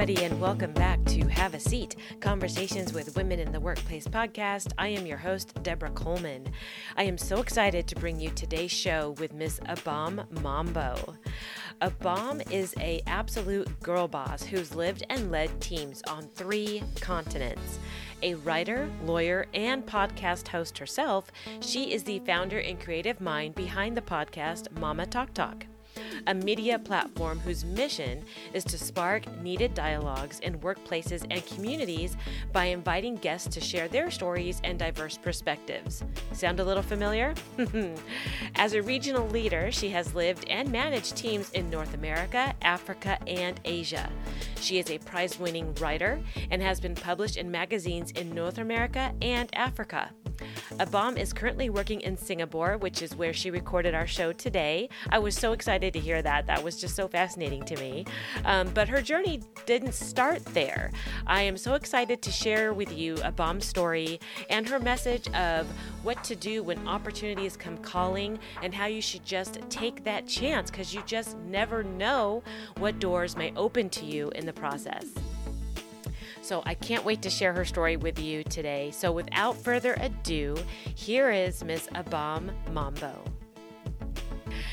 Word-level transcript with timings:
everybody, 0.00 0.24
and 0.24 0.40
welcome 0.40 0.72
back 0.72 1.04
to 1.04 1.28
Have 1.28 1.52
a 1.52 1.60
Seat 1.60 1.94
Conversations 2.20 2.94
with 2.94 3.14
Women 3.16 3.38
in 3.38 3.52
the 3.52 3.60
Workplace 3.60 4.08
podcast. 4.08 4.72
I 4.78 4.88
am 4.88 5.04
your 5.04 5.18
host, 5.18 5.62
Deborah 5.62 5.90
Coleman. 5.90 6.50
I 6.96 7.02
am 7.02 7.18
so 7.18 7.42
excited 7.42 7.86
to 7.86 7.96
bring 7.96 8.18
you 8.18 8.30
today's 8.30 8.70
show 8.70 9.14
with 9.18 9.34
Miss 9.34 9.60
Abam 9.60 10.24
Mambo. 10.40 11.16
Abam 11.82 12.50
is 12.50 12.74
a 12.80 13.02
absolute 13.06 13.78
girl 13.80 14.08
boss 14.08 14.42
who's 14.42 14.74
lived 14.74 15.04
and 15.10 15.30
led 15.30 15.60
teams 15.60 16.00
on 16.08 16.22
three 16.28 16.82
continents. 17.02 17.78
A 18.22 18.36
writer, 18.36 18.88
lawyer, 19.04 19.48
and 19.52 19.84
podcast 19.84 20.48
host 20.48 20.78
herself, 20.78 21.30
she 21.60 21.92
is 21.92 22.04
the 22.04 22.20
founder 22.20 22.60
and 22.60 22.80
creative 22.80 23.20
mind 23.20 23.54
behind 23.54 23.98
the 23.98 24.00
podcast 24.00 24.72
Mama 24.78 25.04
Talk 25.04 25.34
Talk 25.34 25.66
a 26.26 26.34
media 26.34 26.78
platform 26.78 27.38
whose 27.40 27.64
mission 27.64 28.24
is 28.52 28.64
to 28.64 28.78
spark 28.78 29.24
needed 29.42 29.74
dialogues 29.74 30.40
in 30.40 30.58
workplaces 30.60 31.26
and 31.30 31.44
communities 31.46 32.16
by 32.52 32.66
inviting 32.66 33.16
guests 33.16 33.48
to 33.54 33.60
share 33.60 33.88
their 33.88 34.10
stories 34.10 34.60
and 34.64 34.78
diverse 34.78 35.16
perspectives. 35.16 36.02
Sound 36.32 36.60
a 36.60 36.64
little 36.64 36.82
familiar? 36.82 37.34
As 38.56 38.74
a 38.74 38.82
regional 38.82 39.26
leader, 39.28 39.70
she 39.70 39.88
has 39.90 40.14
lived 40.14 40.48
and 40.48 40.70
managed 40.70 41.16
teams 41.16 41.50
in 41.50 41.70
North 41.70 41.94
America, 41.94 42.54
Africa, 42.62 43.18
and 43.26 43.60
Asia. 43.64 44.10
She 44.60 44.78
is 44.78 44.90
a 44.90 44.98
prize 44.98 45.38
winning 45.38 45.74
writer 45.76 46.20
and 46.50 46.62
has 46.62 46.80
been 46.80 46.94
published 46.94 47.36
in 47.36 47.50
magazines 47.50 48.10
in 48.12 48.30
North 48.34 48.58
America 48.58 49.12
and 49.22 49.48
Africa. 49.54 50.10
Abam 50.78 51.18
is 51.18 51.32
currently 51.32 51.70
working 51.70 52.00
in 52.00 52.16
Singapore, 52.16 52.76
which 52.78 53.02
is 53.02 53.14
where 53.16 53.32
she 53.32 53.50
recorded 53.50 53.94
our 53.94 54.06
show 54.06 54.32
today. 54.32 54.88
I 55.10 55.18
was 55.18 55.34
so 55.34 55.52
excited 55.52 55.92
to 55.92 56.00
hear 56.00 56.22
that. 56.22 56.46
That 56.46 56.62
was 56.62 56.80
just 56.80 56.96
so 56.96 57.08
fascinating 57.08 57.64
to 57.64 57.76
me. 57.76 58.06
Um, 58.44 58.70
but 58.74 58.88
her 58.88 59.02
journey 59.02 59.42
didn't 59.66 59.94
start 59.94 60.44
there. 60.46 60.90
I 61.26 61.42
am 61.42 61.56
so 61.56 61.74
excited 61.74 62.22
to 62.22 62.30
share 62.30 62.72
with 62.72 62.96
you 62.96 63.14
Abam's 63.16 63.66
story 63.66 64.20
and 64.48 64.68
her 64.68 64.78
message 64.78 65.28
of 65.34 65.66
what 66.02 66.22
to 66.24 66.34
do 66.34 66.62
when 66.62 66.86
opportunities 66.88 67.56
come 67.56 67.76
calling 67.78 68.38
and 68.62 68.74
how 68.74 68.86
you 68.86 69.02
should 69.02 69.24
just 69.24 69.58
take 69.68 70.04
that 70.04 70.26
chance 70.26 70.70
because 70.70 70.94
you 70.94 71.02
just 71.06 71.36
never 71.38 71.82
know 71.82 72.42
what 72.78 72.98
doors 72.98 73.36
may 73.36 73.52
open 73.56 73.88
to 73.90 74.04
you 74.04 74.30
in 74.30 74.46
the 74.46 74.52
process. 74.52 75.06
So 76.50 76.64
I 76.66 76.74
can't 76.74 77.04
wait 77.04 77.22
to 77.22 77.30
share 77.30 77.52
her 77.52 77.64
story 77.64 77.96
with 77.96 78.18
you 78.18 78.42
today. 78.42 78.90
So 78.90 79.12
without 79.12 79.56
further 79.56 79.94
ado, 80.00 80.56
here 80.96 81.30
is 81.30 81.62
Miss 81.62 81.86
Abam 81.94 82.50
Mambo. 82.72 83.22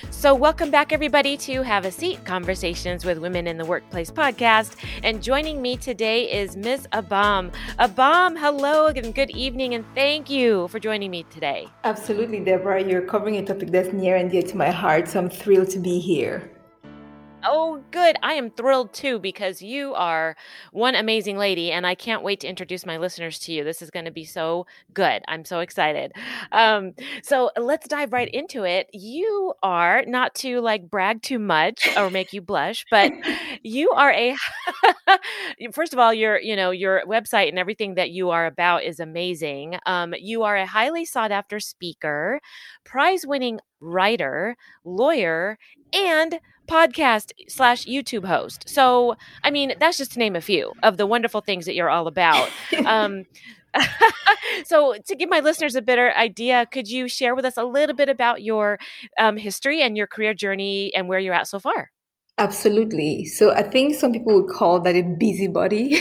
So, 0.09 0.33
welcome 0.33 0.71
back, 0.71 0.91
everybody, 0.91 1.37
to 1.37 1.61
Have 1.61 1.85
a 1.85 1.91
Seat 1.91 2.25
Conversations 2.25 3.05
with 3.05 3.19
Women 3.19 3.45
in 3.45 3.59
the 3.59 3.65
Workplace 3.65 4.09
podcast. 4.09 4.75
And 5.03 5.21
joining 5.21 5.61
me 5.61 5.77
today 5.77 6.23
is 6.23 6.57
Miss 6.57 6.87
Abam. 6.87 7.53
Abam, 7.77 8.39
hello 8.39 8.87
and 8.87 9.13
good 9.13 9.29
evening, 9.29 9.75
and 9.75 9.85
thank 9.93 10.31
you 10.31 10.67
for 10.69 10.79
joining 10.79 11.11
me 11.11 11.27
today. 11.29 11.67
Absolutely, 11.83 12.39
Deborah. 12.39 12.83
You're 12.83 13.03
covering 13.03 13.35
a 13.35 13.45
topic 13.45 13.69
that's 13.69 13.93
near 13.93 14.15
and 14.15 14.31
dear 14.31 14.41
to 14.41 14.57
my 14.57 14.71
heart, 14.71 15.07
so 15.07 15.19
I'm 15.19 15.29
thrilled 15.29 15.69
to 15.69 15.79
be 15.79 15.99
here. 15.99 16.49
Oh, 17.43 17.83
good. 17.91 18.17
I 18.23 18.33
am 18.33 18.49
thrilled 18.49 18.93
too 18.93 19.19
because 19.19 19.61
you 19.61 19.93
are 19.93 20.35
one 20.71 20.95
amazing 20.95 21.37
lady, 21.37 21.71
and 21.71 21.85
I 21.85 21.93
can't 21.95 22.23
wait 22.23 22.39
to 22.41 22.47
introduce 22.47 22.85
my 22.85 22.97
listeners 22.97 23.39
to 23.41 23.53
you. 23.53 23.63
This 23.63 23.81
is 23.81 23.91
going 23.91 24.05
to 24.05 24.11
be 24.11 24.25
so 24.25 24.65
good. 24.93 25.21
I'm 25.27 25.45
so 25.45 25.59
excited. 25.59 26.11
Um, 26.51 26.93
so 27.23 27.51
let's 27.55 27.87
dive 27.87 28.11
right 28.11 28.27
into 28.33 28.63
it. 28.65 28.89
You 28.91 29.53
are 29.63 30.03
not 30.07 30.33
to 30.35 30.59
like 30.61 30.89
brag 30.89 31.21
too 31.21 31.39
much 31.39 31.87
or 31.95 32.09
make 32.09 32.33
you 32.33 32.41
blush, 32.41 32.85
but 32.89 33.13
you 33.63 33.91
are 33.91 34.11
a. 34.11 34.35
first 35.73 35.93
of 35.93 35.99
all, 35.99 36.13
your 36.13 36.39
you 36.39 36.55
know 36.55 36.71
your 36.71 37.03
website 37.05 37.49
and 37.49 37.59
everything 37.59 37.95
that 37.95 38.11
you 38.11 38.29
are 38.31 38.45
about 38.45 38.83
is 38.83 38.99
amazing. 38.99 39.77
Um, 39.85 40.13
you 40.19 40.43
are 40.43 40.55
a 40.55 40.65
highly 40.65 41.05
sought 41.05 41.31
after 41.31 41.59
speaker, 41.59 42.39
prize 42.83 43.25
winning 43.25 43.59
writer, 43.79 44.55
lawyer, 44.83 45.57
and 45.93 46.39
podcast 46.67 47.31
slash 47.47 47.85
YouTube 47.85 48.25
host. 48.25 48.67
So, 48.67 49.15
I 49.43 49.51
mean, 49.51 49.73
that's 49.79 49.97
just 49.97 50.13
to 50.13 50.19
name 50.19 50.35
a 50.35 50.41
few 50.41 50.73
of 50.83 50.97
the 50.97 51.05
wonderful 51.05 51.41
things 51.41 51.65
that 51.65 51.75
you're 51.75 51.89
all 51.89 52.07
about. 52.07 52.49
um, 52.85 53.25
so, 54.65 54.95
to 55.05 55.15
give 55.15 55.29
my 55.29 55.39
listeners 55.39 55.75
a 55.75 55.81
better 55.81 56.11
idea, 56.13 56.65
could 56.71 56.89
you 56.89 57.07
share 57.07 57.35
with 57.35 57.45
us 57.45 57.57
a 57.57 57.63
little 57.63 57.95
bit 57.95 58.09
about 58.09 58.41
your 58.41 58.79
um, 59.19 59.37
history 59.37 59.81
and 59.81 59.97
your 59.97 60.07
career 60.07 60.33
journey 60.33 60.93
and 60.95 61.07
where 61.07 61.19
you're 61.19 61.33
at 61.33 61.47
so 61.47 61.59
far? 61.59 61.91
Absolutely. 62.37 63.25
So, 63.25 63.51
I 63.53 63.63
think 63.63 63.95
some 63.95 64.11
people 64.11 64.41
would 64.41 64.51
call 64.51 64.79
that 64.81 64.95
a 64.95 65.03
busybody. 65.03 65.99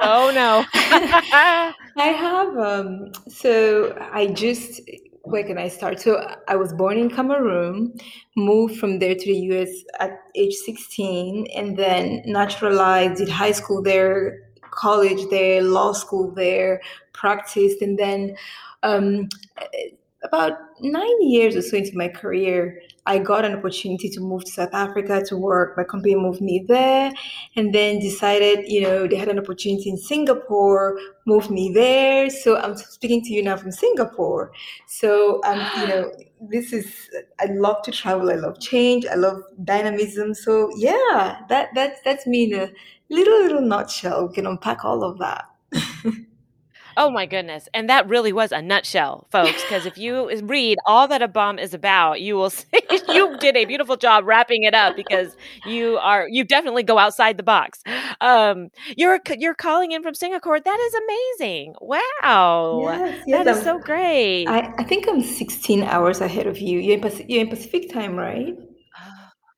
oh 0.00 0.30
no. 0.34 0.64
I 1.96 2.08
have 2.08 2.56
um 2.58 3.12
so 3.28 3.96
I 4.12 4.26
just 4.26 4.80
where 5.24 5.42
can 5.42 5.58
I 5.58 5.68
start? 5.68 6.00
So 6.00 6.26
I 6.48 6.56
was 6.56 6.72
born 6.72 6.98
in 6.98 7.10
Cameroon, 7.10 7.98
moved 8.36 8.78
from 8.78 8.98
there 8.98 9.14
to 9.14 9.24
the 9.26 9.38
US 9.52 9.70
at 9.98 10.10
age 10.34 10.54
16, 10.54 11.46
and 11.56 11.76
then 11.76 12.22
naturalized, 12.26 13.16
did 13.16 13.28
high 13.28 13.52
school 13.52 13.82
there, 13.82 14.42
college 14.70 15.28
there, 15.30 15.62
law 15.62 15.92
school 15.92 16.30
there, 16.30 16.80
practiced, 17.12 17.80
and 17.80 17.98
then 17.98 18.36
um, 18.82 19.28
about 20.22 20.52
nine 20.80 21.22
years 21.22 21.56
or 21.56 21.62
so 21.62 21.78
into 21.78 21.96
my 21.96 22.08
career, 22.08 22.80
I 23.06 23.18
got 23.18 23.44
an 23.44 23.54
opportunity 23.54 24.08
to 24.10 24.20
move 24.20 24.44
to 24.44 24.50
South 24.50 24.72
Africa 24.72 25.22
to 25.26 25.36
work. 25.36 25.76
My 25.76 25.84
company 25.84 26.14
moved 26.14 26.40
me 26.40 26.64
there 26.66 27.12
and 27.54 27.74
then 27.74 27.98
decided, 27.98 28.66
you 28.66 28.80
know, 28.80 29.06
they 29.06 29.16
had 29.16 29.28
an 29.28 29.38
opportunity 29.38 29.90
in 29.90 29.98
Singapore, 29.98 30.98
moved 31.26 31.50
me 31.50 31.70
there. 31.72 32.30
So 32.30 32.56
I'm 32.56 32.76
speaking 32.76 33.22
to 33.24 33.32
you 33.32 33.42
now 33.42 33.58
from 33.58 33.72
Singapore. 33.72 34.52
So, 34.86 35.42
um, 35.44 35.60
you 35.80 35.86
know, 35.86 36.12
this 36.48 36.72
is, 36.72 37.10
I 37.38 37.46
love 37.46 37.82
to 37.82 37.90
travel. 37.90 38.30
I 38.30 38.36
love 38.36 38.58
change. 38.58 39.04
I 39.06 39.16
love 39.16 39.42
dynamism. 39.64 40.32
So 40.32 40.70
yeah, 40.76 41.42
that, 41.50 41.70
that's, 41.74 42.00
that's 42.04 42.26
me 42.26 42.44
in 42.44 42.58
a 42.58 42.70
little, 43.10 43.42
little 43.42 43.60
nutshell. 43.60 44.28
We 44.28 44.34
can 44.34 44.46
unpack 44.46 44.84
all 44.84 45.04
of 45.04 45.18
that. 45.18 45.44
Oh 46.96 47.10
my 47.10 47.26
goodness. 47.26 47.68
And 47.74 47.88
that 47.88 48.08
really 48.08 48.32
was 48.32 48.52
a 48.52 48.62
nutshell, 48.62 49.26
folks, 49.30 49.62
because 49.62 49.86
if 49.86 49.98
you 49.98 50.30
read 50.42 50.78
all 50.86 51.08
that 51.08 51.20
Abam 51.20 51.60
is 51.60 51.74
about, 51.74 52.20
you 52.20 52.36
will 52.36 52.50
see 52.50 52.66
you 53.08 53.36
did 53.38 53.56
a 53.56 53.64
beautiful 53.64 53.96
job 53.96 54.24
wrapping 54.24 54.62
it 54.62 54.74
up 54.74 54.96
because 54.96 55.36
you 55.66 55.98
are 55.98 56.28
you 56.28 56.44
definitely 56.44 56.82
go 56.82 56.98
outside 56.98 57.36
the 57.36 57.42
box. 57.42 57.82
Um 58.20 58.70
you're 58.96 59.20
you're 59.38 59.54
calling 59.54 59.92
in 59.92 60.02
from 60.02 60.14
Singapore. 60.14 60.60
That 60.60 60.80
is 60.80 60.94
amazing. 60.94 61.74
Wow. 61.80 62.80
Yes, 62.82 63.22
yes, 63.26 63.44
that 63.44 63.50
is 63.50 63.58
I'm, 63.58 63.64
so 63.64 63.78
great. 63.78 64.46
I, 64.46 64.72
I 64.78 64.84
think 64.84 65.08
I'm 65.08 65.22
16 65.22 65.82
hours 65.82 66.20
ahead 66.20 66.46
of 66.46 66.58
you. 66.58 66.78
You're 66.78 66.98
in, 66.98 67.24
you're 67.28 67.40
in 67.40 67.48
Pacific 67.48 67.92
time, 67.92 68.16
right? 68.16 68.56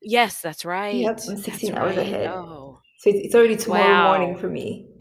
yes, 0.03 0.41
that's 0.41 0.65
right. 0.65 0.95
Yep, 0.95 1.21
I'm 1.29 1.37
16 1.37 1.71
that's 1.71 1.83
hours 1.83 1.97
right. 1.97 2.07
ahead. 2.07 2.29
Oh. 2.29 2.81
So 2.99 3.11
it's, 3.11 3.27
it's 3.27 3.35
already 3.35 3.57
tomorrow 3.57 3.83
wow. 3.83 4.19
morning 4.19 4.37
for 4.37 4.49
me. 4.49 4.87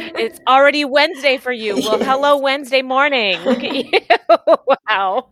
it's 0.00 0.40
already 0.46 0.84
Wednesday 0.84 1.36
for 1.36 1.52
you. 1.52 1.76
Well, 1.76 1.98
hello 1.98 2.38
Wednesday 2.38 2.82
morning. 2.82 3.40
Look 3.42 3.62
at 3.62 3.74
you. 3.74 3.90
wow. 4.88 5.28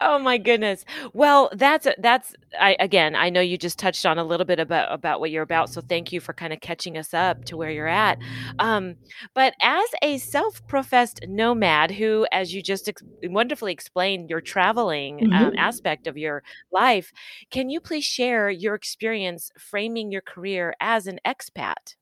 Oh 0.00 0.18
my 0.18 0.38
goodness. 0.38 0.84
Well, 1.12 1.50
that's 1.54 1.86
that's 1.98 2.34
I 2.58 2.76
again, 2.80 3.14
I 3.14 3.30
know 3.30 3.40
you 3.40 3.58
just 3.58 3.78
touched 3.78 4.06
on 4.06 4.18
a 4.18 4.24
little 4.24 4.46
bit 4.46 4.58
about 4.58 4.92
about 4.92 5.20
what 5.20 5.30
you're 5.30 5.42
about, 5.42 5.70
so 5.70 5.80
thank 5.80 6.12
you 6.12 6.20
for 6.20 6.32
kind 6.32 6.52
of 6.52 6.60
catching 6.60 6.96
us 6.96 7.14
up 7.14 7.44
to 7.46 7.56
where 7.56 7.70
you're 7.70 7.88
at. 7.88 8.18
Um, 8.58 8.96
but 9.34 9.54
as 9.62 9.88
a 10.02 10.18
self-professed 10.18 11.20
nomad 11.26 11.90
who 11.90 12.26
as 12.32 12.54
you 12.54 12.62
just 12.62 12.88
ex- 12.88 13.02
wonderfully 13.24 13.72
explained 13.72 14.30
your 14.30 14.40
traveling 14.40 15.20
um, 15.22 15.30
mm-hmm. 15.30 15.44
um, 15.44 15.54
aspect 15.56 16.06
of 16.06 16.16
your 16.16 16.42
life, 16.72 17.12
can 17.50 17.70
you 17.70 17.80
please 17.80 18.04
share 18.04 18.50
your 18.50 18.74
experience 18.74 19.50
framing 19.58 20.12
your 20.12 20.22
career 20.22 20.74
as 20.80 21.06
an 21.06 21.18
expat? 21.26 21.96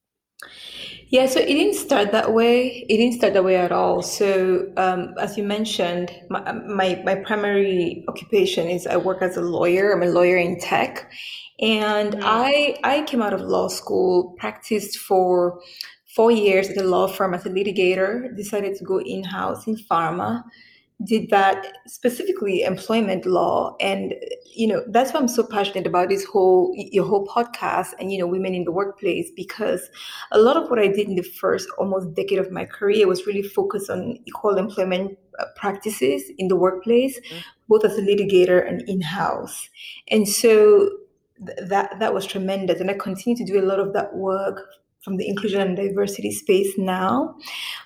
Yeah, 1.09 1.27
so 1.27 1.41
it 1.41 1.47
didn't 1.47 1.75
start 1.75 2.11
that 2.13 2.33
way. 2.33 2.87
It 2.89 2.97
didn't 2.97 3.19
start 3.19 3.35
that 3.35 3.45
way 3.45 3.57
at 3.57 3.71
all. 3.71 4.01
So, 4.01 4.73
um, 4.79 5.15
as 5.21 5.37
you 5.37 5.45
mentioned, 5.45 6.11
my, 6.31 6.53
my, 6.53 7.03
my 7.05 7.17
primary 7.17 8.03
occupation 8.09 8.67
is 8.69 8.87
I 8.87 8.97
work 8.97 9.21
as 9.21 9.37
a 9.37 9.43
lawyer. 9.43 9.93
I'm 9.93 10.03
a 10.03 10.07
lawyer 10.07 10.39
in 10.39 10.59
tech, 10.59 11.13
and 11.61 12.15
mm-hmm. 12.15 12.23
I 12.25 12.79
I 12.83 13.03
came 13.03 13.21
out 13.21 13.35
of 13.35 13.43
law 13.43 13.69
school, 13.69 14.35
practiced 14.39 14.99
for 14.99 15.61
four 16.17 16.31
years 16.31 16.71
at 16.71 16.79
a 16.79 16.83
law 16.83 17.09
firm 17.09 17.35
as 17.35 17.45
a 17.45 17.51
litigator. 17.51 18.35
Decided 18.35 18.77
to 18.79 18.85
go 18.85 18.99
in 19.01 19.23
house 19.23 19.67
in 19.67 19.77
pharma 19.77 20.43
did 21.05 21.31
that 21.31 21.79
specifically 21.87 22.63
employment 22.63 23.27
law 23.27 23.77
and 23.81 24.15
you 24.45 24.67
know 24.67 24.83
that's 24.89 25.13
why 25.13 25.21
i'm 25.21 25.29
so 25.29 25.43
passionate 25.43 25.87
about 25.87 26.09
this 26.09 26.25
whole 26.25 26.73
your 26.77 27.05
whole 27.05 27.27
podcast 27.27 27.89
and 27.99 28.13
you 28.13 28.19
know 28.19 28.27
women 28.27 28.55
in 28.55 28.65
the 28.65 28.73
workplace 28.73 29.31
because 29.35 29.91
a 30.33 30.39
lot 30.39 30.57
of 30.57 30.69
what 30.71 30.79
i 30.79 30.87
did 30.87 31.09
in 31.09 31.17
the 31.17 31.23
first 31.23 31.69
almost 31.79 32.15
decade 32.15 32.39
of 32.39 32.51
my 32.51 32.65
career 32.65 33.07
was 33.07 33.27
really 33.27 33.43
focused 33.43 33.91
on 33.91 34.19
equal 34.27 34.57
employment 34.59 35.19
uh, 35.39 35.45
practices 35.57 36.31
in 36.39 36.49
the 36.49 36.57
workplace 36.57 37.19
mm-hmm. 37.21 37.39
both 37.69 37.85
as 37.85 37.97
a 37.97 38.03
litigator 38.03 38.67
and 38.69 38.83
in-house 38.89 39.69
and 40.09 40.29
so 40.29 40.89
th- 41.47 41.69
that 41.69 41.99
that 41.99 42.15
was 42.15 42.27
tremendous, 42.27 42.81
and 42.81 42.91
I 42.91 42.95
continue 42.95 43.37
to 43.37 43.45
do 43.45 43.61
a 43.61 43.67
lot 43.67 43.81
of 43.81 43.93
that 43.93 44.15
work 44.15 44.69
from 45.01 45.17
the 45.17 45.29
inclusion 45.29 45.61
and 45.61 45.77
diversity 45.77 46.31
space 46.31 46.77
now. 46.79 47.37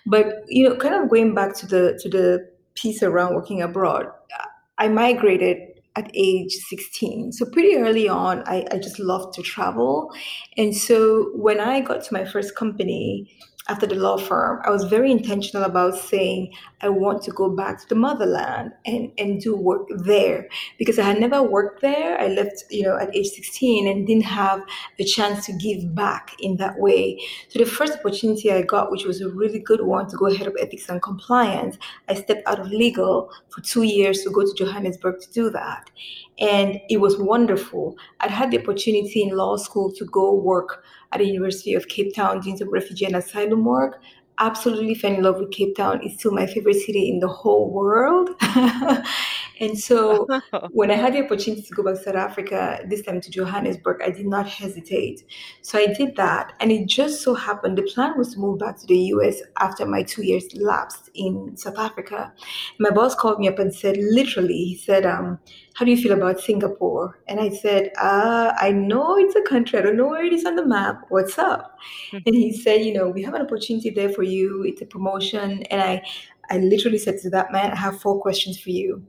But 0.04 0.44
you 0.48 0.68
know, 0.68 0.76
kind 0.76 0.94
of 0.94 1.08
going 1.08 1.34
back 1.34 1.54
to 1.56 1.66
the 1.66 1.98
to 2.02 2.08
the 2.08 2.50
piece 2.76 3.02
around 3.02 3.34
working 3.34 3.62
abroad, 3.62 4.06
uh, 4.06 4.46
I 4.78 4.88
migrated 4.88 5.58
at 5.96 6.10
age 6.14 6.52
16. 6.52 7.32
So 7.32 7.46
pretty 7.46 7.76
early 7.76 8.08
on, 8.08 8.44
I, 8.46 8.66
I 8.70 8.78
just 8.78 8.98
loved 8.98 9.34
to 9.34 9.42
travel. 9.42 10.12
And 10.56 10.76
so 10.76 11.30
when 11.34 11.58
I 11.58 11.80
got 11.80 12.04
to 12.04 12.12
my 12.12 12.24
first 12.24 12.54
company, 12.54 13.30
after 13.68 13.86
the 13.86 13.96
law 13.96 14.16
firm, 14.16 14.60
I 14.64 14.70
was 14.70 14.84
very 14.84 15.10
intentional 15.10 15.64
about 15.64 15.96
saying 15.96 16.54
I 16.82 16.88
want 16.88 17.22
to 17.24 17.32
go 17.32 17.50
back 17.50 17.80
to 17.80 17.88
the 17.88 17.96
motherland 17.96 18.72
and, 18.84 19.10
and 19.18 19.40
do 19.40 19.56
work 19.56 19.88
there 19.90 20.48
because 20.78 20.98
I 20.98 21.02
had 21.02 21.18
never 21.18 21.42
worked 21.42 21.82
there. 21.82 22.20
I 22.20 22.28
left, 22.28 22.64
you 22.70 22.84
know, 22.84 22.96
at 22.96 23.14
age 23.14 23.28
16 23.28 23.88
and 23.88 24.06
didn't 24.06 24.24
have 24.24 24.62
the 24.98 25.04
chance 25.04 25.46
to 25.46 25.52
give 25.52 25.94
back 25.94 26.36
in 26.38 26.56
that 26.58 26.78
way. 26.78 27.20
So 27.48 27.58
the 27.58 27.66
first 27.66 27.94
opportunity 27.94 28.52
I 28.52 28.62
got, 28.62 28.92
which 28.92 29.04
was 29.04 29.20
a 29.20 29.28
really 29.28 29.58
good 29.58 29.82
one 29.82 30.08
to 30.10 30.16
go 30.16 30.32
head 30.32 30.46
of 30.46 30.56
ethics 30.60 30.88
and 30.88 31.02
compliance, 31.02 31.76
I 32.08 32.14
stepped 32.14 32.46
out 32.46 32.60
of 32.60 32.70
legal 32.70 33.32
for 33.48 33.62
two 33.62 33.82
years 33.82 34.22
to 34.22 34.30
go 34.30 34.42
to 34.42 34.54
Johannesburg 34.54 35.20
to 35.20 35.32
do 35.32 35.50
that. 35.50 35.90
And 36.38 36.80
it 36.88 36.98
was 36.98 37.16
wonderful. 37.18 37.96
I'd 38.20 38.30
had 38.30 38.50
the 38.50 38.60
opportunity 38.60 39.22
in 39.22 39.30
law 39.30 39.56
school 39.56 39.90
to 39.92 40.04
go 40.04 40.34
work 40.34 40.84
at 41.16 41.24
the 41.24 41.32
University 41.32 41.74
of 41.74 41.88
Cape 41.88 42.14
Town 42.14 42.40
doing 42.40 42.56
some 42.56 42.70
refugee 42.70 43.06
and 43.06 43.16
asylum 43.16 43.64
work. 43.64 44.02
Absolutely 44.38 44.94
fell 44.94 45.14
in 45.14 45.22
love 45.22 45.38
with 45.38 45.50
Cape 45.50 45.74
Town. 45.76 46.00
It's 46.02 46.18
still 46.18 46.32
my 46.32 46.46
favorite 46.46 46.76
city 46.76 47.08
in 47.08 47.20
the 47.20 47.28
whole 47.28 47.70
world. 47.70 48.28
and 49.60 49.78
so 49.78 50.26
when 50.72 50.90
I 50.90 50.94
had 50.94 51.14
the 51.14 51.24
opportunity 51.24 51.62
to 51.62 51.74
go 51.74 51.82
back 51.82 51.94
to 51.94 52.02
South 52.02 52.16
Africa, 52.16 52.80
this 52.86 53.00
time 53.00 53.22
to 53.22 53.30
Johannesburg, 53.30 54.02
I 54.04 54.10
did 54.10 54.26
not 54.26 54.46
hesitate. 54.46 55.24
So 55.62 55.78
I 55.78 55.86
did 55.86 56.16
that. 56.16 56.52
And 56.60 56.70
it 56.70 56.86
just 56.86 57.22
so 57.22 57.32
happened 57.34 57.78
the 57.78 57.82
plan 57.82 58.18
was 58.18 58.34
to 58.34 58.38
move 58.38 58.58
back 58.58 58.78
to 58.78 58.86
the 58.86 58.98
US 58.98 59.40
after 59.58 59.86
my 59.86 60.02
two 60.02 60.22
years 60.22 60.44
lapsed 60.54 61.08
in 61.14 61.56
South 61.56 61.78
Africa. 61.78 62.30
My 62.78 62.90
boss 62.90 63.14
called 63.14 63.38
me 63.38 63.48
up 63.48 63.58
and 63.58 63.74
said, 63.74 63.96
literally, 63.98 64.54
he 64.54 64.76
said, 64.76 65.06
um, 65.06 65.38
how 65.74 65.84
do 65.84 65.90
you 65.90 65.96
feel 65.96 66.12
about 66.12 66.40
Singapore? 66.40 67.18
And 67.28 67.40
I 67.40 67.50
said, 67.50 67.90
uh, 68.00 68.52
I 68.58 68.72
know 68.72 69.16
it's 69.16 69.36
a 69.36 69.42
country. 69.42 69.78
I 69.78 69.82
don't 69.82 69.96
know 69.96 70.08
where 70.08 70.24
it 70.24 70.32
is 70.32 70.44
on 70.44 70.56
the 70.56 70.66
map. 70.66 71.02
What's 71.08 71.38
up? 71.38 71.78
Mm-hmm. 72.12 72.22
And 72.26 72.34
he 72.34 72.52
said, 72.52 72.84
you 72.84 72.92
know, 72.92 73.08
we 73.08 73.22
have 73.22 73.34
an 73.34 73.42
opportunity 73.42 73.90
there 73.90 74.10
for 74.10 74.22
you. 74.22 74.62
It's 74.64 74.82
a 74.82 74.86
promotion. 74.86 75.62
And 75.64 75.80
I, 75.80 76.02
I 76.50 76.58
literally 76.58 76.98
said 76.98 77.18
to 77.22 77.30
that 77.30 77.52
man, 77.52 77.72
I 77.72 77.76
have 77.76 78.00
four 78.00 78.20
questions 78.20 78.60
for 78.60 78.70
you. 78.70 79.04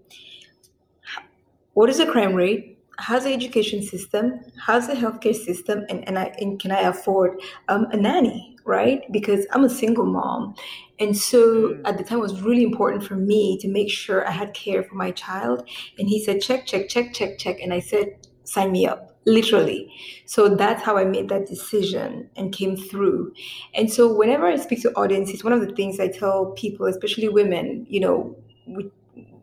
What 1.73 1.89
is 1.89 1.99
the 1.99 2.05
crime 2.05 2.33
rate? 2.33 2.79
How's 2.99 3.25
the 3.25 3.33
education 3.33 3.83
system? 3.83 4.39
How's 4.59 4.87
the 4.87 4.93
healthcare 4.93 5.35
system? 5.35 5.85
And, 5.89 6.07
and, 6.07 6.17
I, 6.17 6.33
and 6.39 6.59
can 6.59 6.71
I 6.71 6.81
afford 6.81 7.39
um, 7.67 7.85
a 7.91 7.97
nanny? 7.97 8.56
Right? 8.67 9.01
Because 9.11 9.45
I'm 9.53 9.63
a 9.63 9.69
single 9.69 10.05
mom 10.05 10.55
and 10.99 11.15
so 11.15 11.69
mm. 11.69 11.81
at 11.85 11.97
the 11.97 12.03
time, 12.03 12.19
it 12.19 12.21
was 12.21 12.41
really 12.41 12.63
important 12.63 13.03
for 13.03 13.15
me 13.15 13.57
to 13.59 13.67
make 13.67 13.89
sure 13.89 14.27
I 14.27 14.31
had 14.31 14.53
care 14.53 14.83
for 14.83 14.95
my 14.95 15.11
child. 15.11 15.67
And 15.97 16.09
he 16.09 16.23
said, 16.23 16.41
check, 16.41 16.65
check, 16.65 16.89
check, 16.89 17.13
check, 17.13 17.37
check. 17.37 17.59
And 17.61 17.73
I 17.73 17.79
said, 17.79 18.27
sign 18.43 18.71
me 18.71 18.87
up, 18.87 19.17
literally. 19.25 19.91
So 20.25 20.55
that's 20.55 20.83
how 20.83 20.97
I 20.97 21.03
made 21.03 21.29
that 21.29 21.45
decision 21.45 22.29
and 22.35 22.53
came 22.53 22.75
through. 22.75 23.33
And 23.75 23.91
so 23.91 24.13
whenever 24.13 24.47
I 24.47 24.55
speak 24.55 24.81
to 24.83 24.91
audiences, 24.93 25.43
one 25.43 25.53
of 25.53 25.61
the 25.61 25.73
things 25.73 25.99
I 25.99 26.07
tell 26.07 26.47
people, 26.51 26.87
especially 26.87 27.29
women, 27.29 27.85
you 27.89 27.99
know, 27.99 28.35
we, 28.65 28.89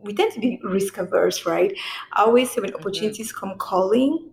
we 0.01 0.13
tend 0.13 0.33
to 0.33 0.39
be 0.39 0.59
risk 0.63 0.97
averse, 0.97 1.45
right? 1.45 1.73
I 2.13 2.23
always 2.23 2.51
say 2.51 2.61
when 2.61 2.71
mm-hmm. 2.71 2.79
opportunities 2.79 3.31
come 3.31 3.57
calling, 3.57 4.29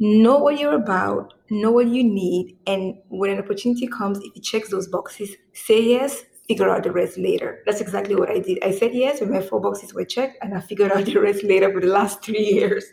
know 0.00 0.38
what 0.38 0.58
you're 0.58 0.74
about, 0.74 1.34
know 1.50 1.70
what 1.70 1.88
you 1.88 2.02
need, 2.02 2.56
and 2.66 2.96
when 3.08 3.30
an 3.30 3.38
opportunity 3.38 3.86
comes, 3.86 4.18
if 4.18 4.34
it 4.36 4.42
checks 4.42 4.70
those 4.70 4.88
boxes, 4.88 5.36
say 5.52 5.80
yes, 5.82 6.24
figure 6.48 6.68
out 6.68 6.82
the 6.82 6.90
rest 6.92 7.16
later. 7.18 7.62
That's 7.66 7.80
exactly 7.80 8.16
what 8.16 8.30
I 8.30 8.40
did. 8.40 8.58
I 8.64 8.72
said 8.72 8.94
yes 8.94 9.20
when 9.20 9.30
my 9.30 9.40
four 9.42 9.60
boxes 9.60 9.94
were 9.94 10.04
checked, 10.04 10.38
and 10.42 10.54
I 10.54 10.60
figured 10.60 10.90
out 10.92 11.04
the 11.06 11.16
rest 11.20 11.44
later 11.44 11.72
for 11.72 11.80
the 11.80 11.86
last 11.86 12.24
three 12.24 12.40
years. 12.44 12.84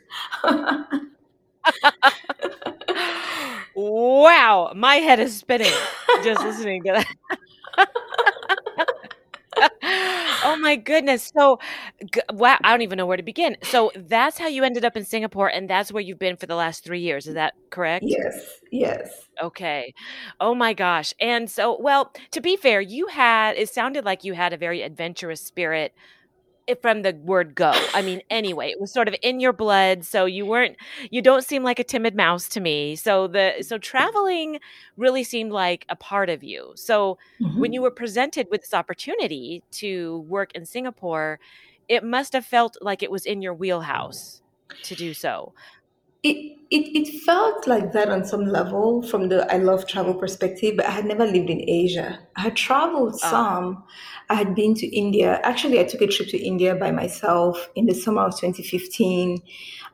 wow, 3.76 4.72
my 4.76 4.96
head 4.96 5.20
is 5.20 5.36
spinning 5.38 5.74
just 6.24 6.44
listening 6.44 6.84
to 6.84 7.04
that. 7.78 7.88
oh 10.48 10.58
my 10.58 10.76
goodness. 10.76 11.32
So, 11.36 11.60
wow, 12.32 12.58
I 12.64 12.72
don't 12.72 12.82
even 12.82 12.98
know 12.98 13.06
where 13.06 13.18
to 13.18 13.24
begin. 13.24 13.58
So, 13.64 13.92
that's 13.96 14.38
how 14.38 14.48
you 14.48 14.64
ended 14.64 14.86
up 14.86 14.98
in 14.98 15.06
Singapore, 15.06 15.50
and 15.50 15.70
that's 15.70 15.92
where 15.92 16.02
you've 16.04 16.20
been 16.20 16.38
for 16.38 16.48
the 16.48 16.56
last 16.56 16.84
three 16.84 17.02
years. 17.02 17.28
Is 17.28 17.36
that 17.36 17.54
correct? 17.72 18.06
Yes, 18.08 18.60
yes. 18.72 19.28
Okay. 19.42 19.94
Oh 20.40 20.56
my 20.56 20.74
gosh. 20.74 21.14
And 21.20 21.50
so, 21.50 21.78
well, 21.80 22.12
to 22.32 22.42
be 22.42 22.58
fair, 22.58 22.82
you 22.82 23.08
had, 23.08 23.56
it 23.58 23.70
sounded 23.70 24.06
like 24.06 24.24
you 24.24 24.34
had 24.34 24.54
a 24.54 24.58
very 24.58 24.82
adventurous 24.82 25.42
spirit 25.42 25.94
from 26.82 27.02
the 27.02 27.14
word 27.24 27.56
go. 27.56 27.72
I 27.94 28.02
mean, 28.02 28.22
anyway, 28.30 28.70
it 28.70 28.80
was 28.80 28.92
sort 28.92 29.08
of 29.08 29.16
in 29.22 29.40
your 29.40 29.54
blood. 29.54 30.06
So 30.06 30.26
you 30.26 30.46
weren't, 30.46 30.76
you 31.10 31.22
don't 31.22 31.44
seem 31.44 31.64
like 31.64 31.80
a 31.80 31.84
timid 31.84 32.16
mouse 32.16 32.48
to 32.50 32.60
me. 32.60 32.96
So 32.96 33.28
the, 33.28 33.56
so 33.62 33.78
traveling 33.78 34.60
really 34.98 35.24
seemed 35.24 35.52
like 35.52 35.86
a 35.90 35.96
part 35.96 36.30
of 36.30 36.44
you. 36.44 36.74
So 36.76 37.18
mm-hmm. 37.42 37.60
when 37.60 37.74
you 37.74 37.82
were 37.82 37.92
presented 37.92 38.48
with 38.52 38.62
this 38.62 38.74
opportunity 38.74 39.64
to 39.72 40.20
work 40.28 40.52
in 40.54 40.66
Singapore, 40.66 41.40
it 41.88 42.04
must 42.04 42.34
have 42.34 42.46
felt 42.46 42.78
like 42.82 43.02
it 43.02 43.12
was 43.12 43.26
in 43.26 43.42
your 43.42 43.54
wheelhouse 43.54 44.42
to 44.84 44.96
do 44.96 45.14
so. 45.14 45.54
It, 46.24 46.58
it 46.70 46.96
it 46.96 47.24
felt 47.24 47.66
like 47.66 47.94
that 47.94 48.10
on 48.10 48.26
some 48.26 48.46
level 48.46 49.02
from 49.02 49.30
the 49.30 49.52
I 49.54 49.58
love 49.58 49.88
travel 49.88 50.14
perspective, 50.14 50.76
but 50.76 50.86
I 50.86 50.92
had 50.92 51.06
never 51.06 51.26
lived 51.26 51.50
in 51.50 51.62
Asia. 51.68 52.20
I 52.36 52.42
had 52.42 52.56
traveled 52.56 53.14
oh. 53.16 53.30
some. 53.30 53.84
I 54.30 54.36
had 54.36 54.54
been 54.56 54.76
to 54.76 54.88
India. 54.88 55.40
Actually, 55.44 55.80
I 55.80 55.86
took 55.86 56.02
a 56.02 56.08
trip 56.08 56.28
to 56.30 56.38
India 56.38 56.76
by 56.76 56.92
myself 56.92 57.70
in 57.76 57.86
the 57.86 57.94
summer 57.94 58.24
of 58.24 58.38
2015. 58.40 59.42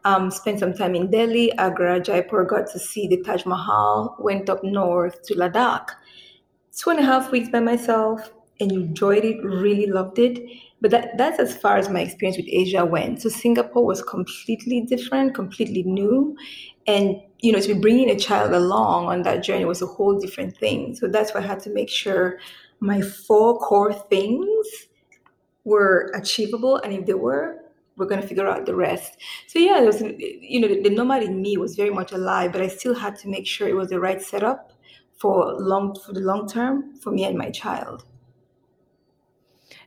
Um, 0.06 0.32
spent 0.32 0.60
some 0.60 0.74
time 0.74 0.96
in 0.96 1.12
Delhi, 1.12 1.52
Agra, 1.58 2.00
Jaipur, 2.00 2.44
got 2.44 2.68
to 2.72 2.80
see 2.80 3.08
the 3.08 3.22
Taj 3.22 3.46
Mahal, 3.46 4.18
went 4.20 4.50
up 4.50 4.64
north 4.64 5.22
to 5.24 5.36
Ladakh. 5.36 5.90
Two 6.76 6.90
and 6.90 7.00
a 7.00 7.04
half 7.04 7.32
weeks 7.32 7.50
by 7.50 7.60
myself 7.60 8.32
and 8.60 8.72
enjoyed 8.72 9.24
it, 9.24 9.44
really 9.44 9.86
loved 9.86 10.20
it. 10.20 10.40
But 10.84 10.92
that, 10.92 11.18
that's 11.18 11.40
as 11.40 11.56
far 11.56 11.78
as 11.78 11.88
my 11.88 12.02
experience 12.02 12.36
with 12.36 12.46
Asia 12.50 12.84
went. 12.84 13.22
So 13.22 13.30
Singapore 13.30 13.86
was 13.86 14.04
completely 14.04 14.82
different, 14.82 15.34
completely 15.34 15.84
new. 15.84 16.36
And, 16.86 17.22
you 17.40 17.54
know, 17.54 17.62
to 17.62 17.74
be 17.74 17.80
bringing 17.80 18.10
a 18.10 18.20
child 18.20 18.52
along 18.52 19.06
on 19.06 19.22
that 19.22 19.44
journey 19.44 19.64
was 19.64 19.82
a 19.82 19.86
whole 19.86 20.20
different 20.20 20.58
thing. 20.58 20.94
So 20.94 21.08
that's 21.08 21.34
why 21.34 21.40
I 21.40 21.44
had 21.44 21.62
to 21.62 21.70
make 21.70 21.90
sure 21.90 22.38
my 22.82 23.00
four 23.00 23.60
core 23.60 23.94
things 23.94 24.68
were 25.64 26.12
achievable. 26.14 26.76
And 26.76 26.92
if 26.92 27.06
they 27.06 27.14
were, 27.14 27.60
we're 27.96 28.08
going 28.08 28.22
to 28.22 28.28
figure 28.28 28.50
out 28.50 28.66
the 28.66 28.76
rest. 28.76 29.16
So 29.48 29.60
yeah, 29.60 29.80
was, 29.80 30.02
you 30.02 30.60
know, 30.60 30.68
the, 30.68 30.82
the 30.82 30.90
nomad 30.90 31.24
in 31.24 31.42
me 31.42 31.56
was 31.56 31.78
very 31.78 31.92
much 31.92 32.12
alive, 32.12 32.52
but 32.52 32.62
I 32.62 32.68
still 32.68 32.94
had 32.94 33.18
to 33.20 33.30
make 33.30 33.48
sure 33.48 33.70
it 33.70 33.76
was 33.78 33.88
the 33.88 34.02
right 34.02 34.22
setup 34.22 34.74
for 35.18 35.54
long, 35.54 35.96
for 36.06 36.12
the 36.12 36.20
long 36.20 36.46
term 36.46 36.98
for 36.98 37.12
me 37.12 37.24
and 37.24 37.38
my 37.38 37.52
child. 37.52 38.04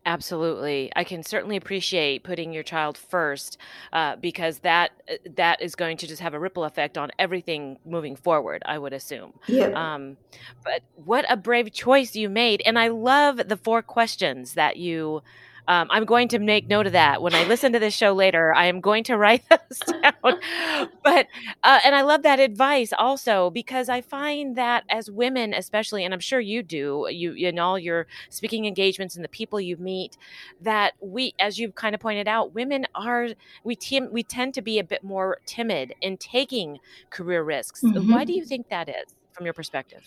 Absolutely. 0.07 0.93
I 0.95 1.03
can 1.05 1.25
certainly 1.25 1.57
appreciate 1.57 2.23
putting 2.23 2.53
your 2.53 2.63
child 2.63 2.97
first 2.97 3.59
uh, 3.93 4.15
because 4.17 4.61
that 4.61 4.93
uh, 5.11 5.17
that 5.37 5.61
is 5.61 5.75
going 5.75 5.97
to 5.99 6.07
just 6.07 6.23
have 6.23 6.33
a 6.33 6.39
ripple 6.39 6.65
effect 6.65 6.97
on 6.97 7.11
everything 7.19 7.79
moving 7.85 8.15
forward, 8.15 8.63
I 8.67 8.79
would 8.79 8.93
assume. 8.93 9.33
Yeah. 9.49 9.71
Um, 9.75 10.17
but 10.65 10.83
what 10.95 11.25
a 11.29 11.37
brave 11.37 11.73
choice 11.73 12.15
you 12.15 12.29
made. 12.29 12.63
And 12.65 12.79
I 12.79 12.89
love 12.89 13.49
the 13.49 13.57
four 13.57 13.83
questions 13.83 14.55
that 14.55 14.77
you 14.77 15.23
um, 15.69 15.89
I'm 15.91 16.05
going 16.05 16.29
to 16.29 16.39
make 16.39 16.69
note 16.69 16.87
of 16.87 16.93
that 16.93 17.23
when 17.23 17.35
I 17.35 17.45
listen 17.45 17.73
to 17.73 17.79
this 17.79 17.95
show 17.95 18.13
later. 18.13 18.55
I 18.55 18.67
am 18.67 18.81
going 18.81 19.05
to 19.05 19.17
write 19.17 19.43
those 19.49 19.79
down. 19.79 20.41
but 21.03 21.27
uh, 21.63 21.81
and 21.85 21.95
I 21.95 22.03
love 22.03 22.23
that 22.23 22.41
advice 22.41 22.93
also 22.97 23.51
because 23.51 23.89
I 23.89 24.01
find 24.01 24.57
that 24.57 24.85
as 24.89 25.11
women, 25.11 25.55
especially, 25.55 26.05
and 26.05 26.15
I'm 26.15 26.21
sure 26.21 26.41
you 26.41 26.63
do, 26.63 27.07
you 27.11 27.35
in 27.35 27.59
all 27.59 27.79
your 27.79 28.07
speaking 28.29 28.67
engagements 28.67 29.17
and 29.17 29.25
the 29.25 29.29
people 29.29 29.61
you 29.61 29.77
meet, 29.77 30.17
that 30.61 30.95
we, 31.01 31.35
as 31.39 31.59
you've 31.59 31.75
kind 31.75 31.95
of 31.95 32.01
pointed 32.01 32.29
out, 32.29 32.55
women 32.55 32.87
are 32.95 33.29
we 33.65 33.75
team 33.75 34.09
we 34.13 34.23
tend 34.23 34.55
to 34.55 34.63
be 34.63 34.79
a 34.79 34.85
bit 34.85 35.03
more 35.03 35.39
timid 35.47 35.95
in 36.01 36.17
taking 36.17 36.79
career 37.11 37.43
risks. 37.43 37.83
Mm-hmm. 37.83 38.13
Why 38.13 38.25
do 38.25 38.33
you 38.33 38.45
think 38.45 38.69
that 38.69 38.89
is, 38.89 39.15
from 39.33 39.45
your 39.45 39.55
perspective? 39.55 40.03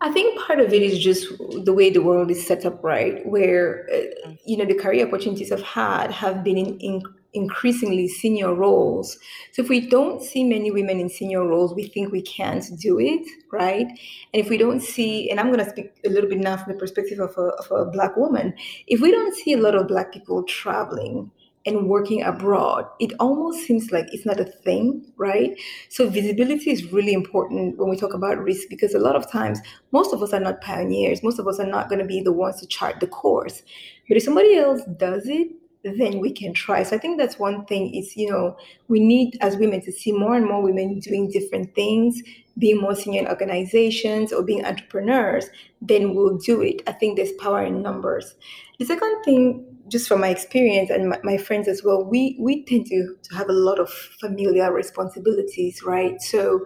I 0.00 0.12
think 0.12 0.38
part 0.40 0.60
of 0.60 0.72
it 0.72 0.82
is 0.82 0.98
just 0.98 1.26
the 1.64 1.72
way 1.72 1.90
the 1.90 2.02
world 2.02 2.30
is 2.30 2.46
set 2.46 2.64
up, 2.64 2.82
right? 2.84 3.26
Where, 3.26 3.88
uh, 3.92 4.30
you 4.46 4.56
know, 4.56 4.64
the 4.64 4.74
career 4.74 5.06
opportunities 5.06 5.50
I've 5.50 5.62
had 5.62 6.12
have 6.12 6.44
been 6.44 6.56
in, 6.56 6.78
in 6.78 7.02
increasingly 7.34 8.08
senior 8.08 8.54
roles. 8.54 9.18
So 9.52 9.62
if 9.62 9.68
we 9.68 9.80
don't 9.88 10.22
see 10.22 10.44
many 10.44 10.70
women 10.70 11.00
in 11.00 11.08
senior 11.08 11.46
roles, 11.46 11.74
we 11.74 11.88
think 11.88 12.12
we 12.12 12.22
can't 12.22 12.64
do 12.78 12.98
it, 12.98 13.26
right? 13.52 13.86
And 13.86 13.98
if 14.32 14.48
we 14.48 14.56
don't 14.56 14.80
see, 14.80 15.30
and 15.30 15.38
I'm 15.38 15.52
going 15.52 15.64
to 15.64 15.70
speak 15.70 15.92
a 16.06 16.08
little 16.08 16.30
bit 16.30 16.38
now 16.38 16.56
from 16.56 16.72
the 16.72 16.78
perspective 16.78 17.18
of 17.18 17.36
a, 17.36 17.48
of 17.60 17.70
a 17.70 17.90
Black 17.90 18.16
woman, 18.16 18.54
if 18.86 19.00
we 19.00 19.10
don't 19.10 19.34
see 19.34 19.52
a 19.52 19.58
lot 19.58 19.74
of 19.74 19.88
Black 19.88 20.12
people 20.12 20.42
traveling, 20.44 21.30
and 21.68 21.88
working 21.88 22.22
abroad, 22.22 22.86
it 22.98 23.12
almost 23.20 23.66
seems 23.66 23.92
like 23.92 24.12
it's 24.12 24.26
not 24.26 24.40
a 24.40 24.44
thing, 24.44 25.04
right? 25.16 25.58
So 25.88 26.08
visibility 26.08 26.70
is 26.70 26.92
really 26.92 27.12
important 27.12 27.78
when 27.78 27.90
we 27.90 27.96
talk 27.96 28.14
about 28.14 28.38
risk 28.38 28.68
because 28.68 28.94
a 28.94 28.98
lot 28.98 29.14
of 29.14 29.30
times 29.30 29.60
most 29.92 30.12
of 30.12 30.22
us 30.22 30.32
are 30.32 30.40
not 30.40 30.60
pioneers. 30.60 31.22
Most 31.22 31.38
of 31.38 31.46
us 31.46 31.60
are 31.60 31.66
not 31.66 31.88
going 31.88 32.00
to 32.00 32.04
be 32.04 32.20
the 32.20 32.32
ones 32.32 32.60
to 32.60 32.66
chart 32.66 33.00
the 33.00 33.06
course. 33.06 33.62
But 34.08 34.16
if 34.16 34.22
somebody 34.22 34.56
else 34.56 34.82
does 34.96 35.28
it, 35.28 35.48
then 35.84 36.18
we 36.18 36.32
can 36.32 36.52
try. 36.52 36.82
So 36.82 36.96
I 36.96 36.98
think 36.98 37.18
that's 37.18 37.38
one 37.38 37.64
thing 37.66 37.94
is, 37.94 38.16
you 38.16 38.30
know, 38.30 38.56
we 38.88 39.00
need 39.00 39.38
as 39.40 39.56
women 39.56 39.80
to 39.82 39.92
see 39.92 40.12
more 40.12 40.34
and 40.34 40.44
more 40.44 40.62
women 40.62 40.98
doing 40.98 41.30
different 41.30 41.74
things, 41.74 42.20
being 42.58 42.80
more 42.80 42.94
senior 42.94 43.20
in 43.20 43.28
organizations 43.28 44.32
or 44.32 44.42
being 44.42 44.64
entrepreneurs, 44.64 45.46
then 45.80 46.14
we'll 46.14 46.36
do 46.38 46.60
it. 46.62 46.82
I 46.86 46.92
think 46.92 47.16
there's 47.16 47.32
power 47.32 47.64
in 47.64 47.82
numbers. 47.82 48.34
The 48.78 48.86
second 48.86 49.22
thing, 49.24 49.67
just 49.88 50.08
from 50.08 50.20
my 50.20 50.28
experience 50.28 50.90
and 50.90 51.10
my, 51.10 51.20
my 51.22 51.36
friends 51.36 51.68
as 51.68 51.82
well, 51.84 52.04
we 52.04 52.36
we 52.40 52.64
tend 52.64 52.86
to, 52.86 53.16
to 53.22 53.34
have 53.34 53.48
a 53.48 53.52
lot 53.52 53.78
of 53.78 53.90
familiar 53.90 54.72
responsibilities, 54.72 55.82
right? 55.82 56.20
So 56.22 56.64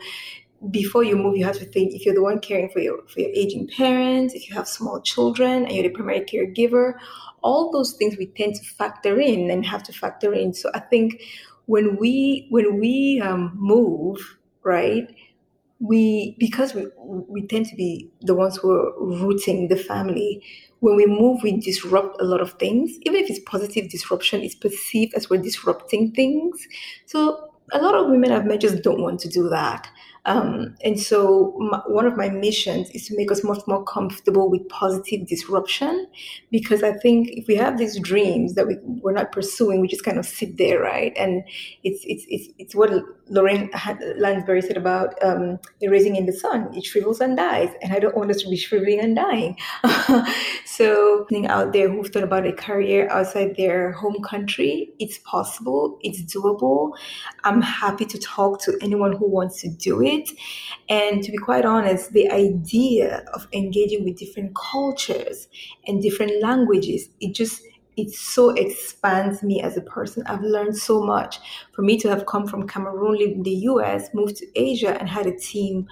before 0.71 1.02
you 1.02 1.17
move, 1.17 1.37
you 1.37 1.45
have 1.45 1.59
to 1.59 1.64
think 1.64 1.93
if 1.93 2.05
you're 2.07 2.14
the 2.14 2.23
one 2.23 2.41
caring 2.41 2.69
for 2.71 2.81
your 2.81 3.07
for 3.09 3.21
your 3.21 3.31
aging 3.35 3.69
parents, 3.69 4.35
if 4.35 4.49
you 4.49 4.55
have 4.55 4.69
small 4.69 5.00
children 5.00 5.64
and 5.64 5.73
you're 5.73 5.85
the 5.85 5.91
primary 5.91 6.21
caregiver, 6.21 6.95
all 7.43 7.73
those 7.73 7.95
things 7.95 8.17
we 8.17 8.26
tend 8.26 8.55
to 8.55 8.64
factor 8.64 9.19
in 9.21 9.50
and 9.50 9.67
have 9.67 9.83
to 9.85 9.93
factor 9.93 10.33
in. 10.33 10.55
So 10.55 10.71
I 10.75 10.81
think 10.81 11.21
when 11.67 11.97
we 11.97 12.47
when 12.50 12.79
we 12.79 13.21
um, 13.21 13.52
move, 13.57 14.38
right, 14.62 15.09
we 15.81 16.37
because 16.38 16.75
we 16.75 16.87
we 16.99 17.47
tend 17.47 17.67
to 17.67 17.76
be 17.76 18.11
the 18.21 18.35
ones 18.35 18.57
who 18.57 18.71
are 18.71 18.93
rooting 18.99 19.69
the 19.69 19.76
family. 19.76 20.43
When 20.83 20.97
we 20.97 21.07
move, 21.07 21.45
we 21.45 21.61
disrupt 21.61 22.21
a 22.21 22.25
lot 22.25 22.41
of 22.41 22.55
things. 22.55 22.91
Even 23.03 23.21
if 23.21 23.31
it's 23.31 23.39
positive 23.47 23.89
disruption, 23.89 24.41
it's 24.41 24.57
perceived 24.57 25.15
as 25.15 25.31
we're 25.31 25.41
disrupting 25.41 26.11
things. 26.11 26.67
So 27.07 27.53
a 27.71 27.81
lot 27.81 27.95
of 27.95 28.09
women 28.11 28.33
I've 28.33 28.47
met 28.47 28.62
just 28.62 28.83
don't 28.83 29.01
want 29.01 29.21
to 29.21 29.29
do 29.29 29.49
that. 29.49 29.89
Um, 30.25 30.76
and 30.85 31.00
so, 31.00 31.57
my, 31.59 31.81
one 31.87 32.07
of 32.07 32.17
my 32.17 32.29
missions 32.29 32.91
is 32.91 33.09
to 33.09 33.17
make 33.17 33.33
us 33.33 33.43
much 33.43 33.61
more 33.67 33.83
comfortable 33.85 34.49
with 34.49 34.69
positive 34.69 35.26
disruption, 35.26 36.07
because 36.52 36.85
I 36.85 36.93
think 36.93 37.31
if 37.33 37.49
we 37.49 37.57
have 37.57 37.76
these 37.76 37.99
dreams 37.99 38.55
that 38.55 38.69
we, 38.69 38.76
we're 38.83 39.12
not 39.12 39.33
pursuing, 39.33 39.81
we 39.81 39.88
just 39.88 40.05
kind 40.05 40.19
of 40.19 40.25
sit 40.25 40.59
there, 40.59 40.81
right? 40.81 41.12
And 41.17 41.43
it's 41.83 42.05
it's 42.05 42.25
it's, 42.29 42.49
it's 42.59 42.75
what 42.75 42.91
Lorraine 43.31 43.69
Hansberry 43.71 44.62
said 44.62 44.76
about 44.76 45.21
um, 45.25 45.59
a 45.83 45.88
raisin 45.88 46.14
in 46.14 46.26
the 46.26 46.33
sun. 46.33 46.73
It 46.73 46.85
shrivels 46.85 47.21
and 47.21 47.37
dies, 47.37 47.71
and 47.83 47.93
I 47.93 47.99
don't 47.99 48.17
want 48.17 48.31
us 48.31 48.43
to 48.43 48.49
be 48.49 48.57
shriveling 48.57 49.00
and 49.00 49.17
dying. 49.17 49.59
so, 50.64 51.26
out 51.49 51.73
there 51.73 51.91
who've 51.91 52.09
thought 52.09 52.23
about 52.23 52.47
a 52.47 52.52
career 52.52 53.09
outside 53.11 53.57
their 53.57 53.91
home 53.91 54.23
country, 54.23 54.93
it's 55.00 55.19
possible, 55.19 55.99
it's 56.02 56.23
doable. 56.33 56.93
I'm 57.43 57.61
happy 57.61 58.05
to 58.05 58.19
talk 58.19 58.62
to 58.62 58.79
anyone 58.81 59.17
who 59.17 59.29
wants 59.29 59.61
to 59.62 59.69
do 59.69 60.00
it 60.00 60.12
it. 60.12 60.31
And 60.88 61.23
to 61.23 61.31
be 61.31 61.38
quite 61.38 61.64
honest, 61.64 62.12
the 62.12 62.31
idea 62.31 63.25
of 63.35 63.49
engaging 63.52 64.04
with 64.04 64.19
different 64.19 64.54
cultures 64.54 65.49
and 65.87 66.02
different 66.02 66.42
languages, 66.42 67.09
it 67.21 67.35
just 67.35 67.62
it 67.97 68.11
so 68.11 68.50
expands 68.50 69.42
me 69.42 69.61
as 69.61 69.76
a 69.76 69.83
person. 69.83 70.23
I've 70.26 70.40
learned 70.40 70.76
so 70.76 71.02
much. 71.02 71.38
For 71.75 71.83
me 71.83 71.99
to 71.99 72.09
have 72.09 72.25
come 72.25 72.47
from 72.47 72.66
Cameroon, 72.66 73.19
lived 73.19 73.33
in 73.33 73.42
the 73.42 73.57
US, 73.73 74.09
moved 74.14 74.37
to 74.37 74.47
Asia, 74.59 74.99
and 74.99 75.09
had 75.09 75.26
a 75.26 75.37
team 75.37 75.88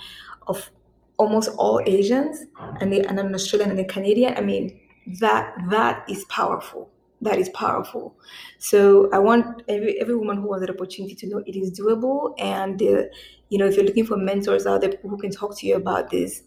of 0.46 0.70
almost 1.18 1.50
all 1.58 1.82
Asians 1.84 2.46
and, 2.80 2.90
the, 2.90 3.06
and 3.06 3.20
an 3.20 3.34
Australian 3.34 3.70
and 3.70 3.80
a 3.80 3.84
Canadian, 3.84 4.34
I 4.34 4.40
mean, 4.40 4.80
that 5.20 5.54
that 5.68 6.08
is 6.08 6.24
powerful 6.24 6.90
that 7.22 7.38
is 7.38 7.48
powerful. 7.50 8.16
So 8.58 9.10
I 9.12 9.18
want 9.18 9.62
every, 9.68 10.00
every 10.00 10.16
woman 10.16 10.38
who 10.38 10.48
wants 10.48 10.66
that 10.66 10.74
opportunity 10.74 11.14
to 11.16 11.26
know 11.28 11.42
it 11.46 11.56
is 11.56 11.78
doable. 11.78 12.34
And, 12.38 12.82
uh, 12.82 13.02
you 13.50 13.58
know, 13.58 13.66
if 13.66 13.76
you're 13.76 13.84
looking 13.84 14.06
for 14.06 14.16
mentors 14.16 14.66
out 14.66 14.80
there, 14.80 14.94
who 15.02 15.18
can 15.18 15.30
talk 15.30 15.56
to 15.58 15.66
you 15.66 15.76
about 15.76 16.10
this, 16.10 16.42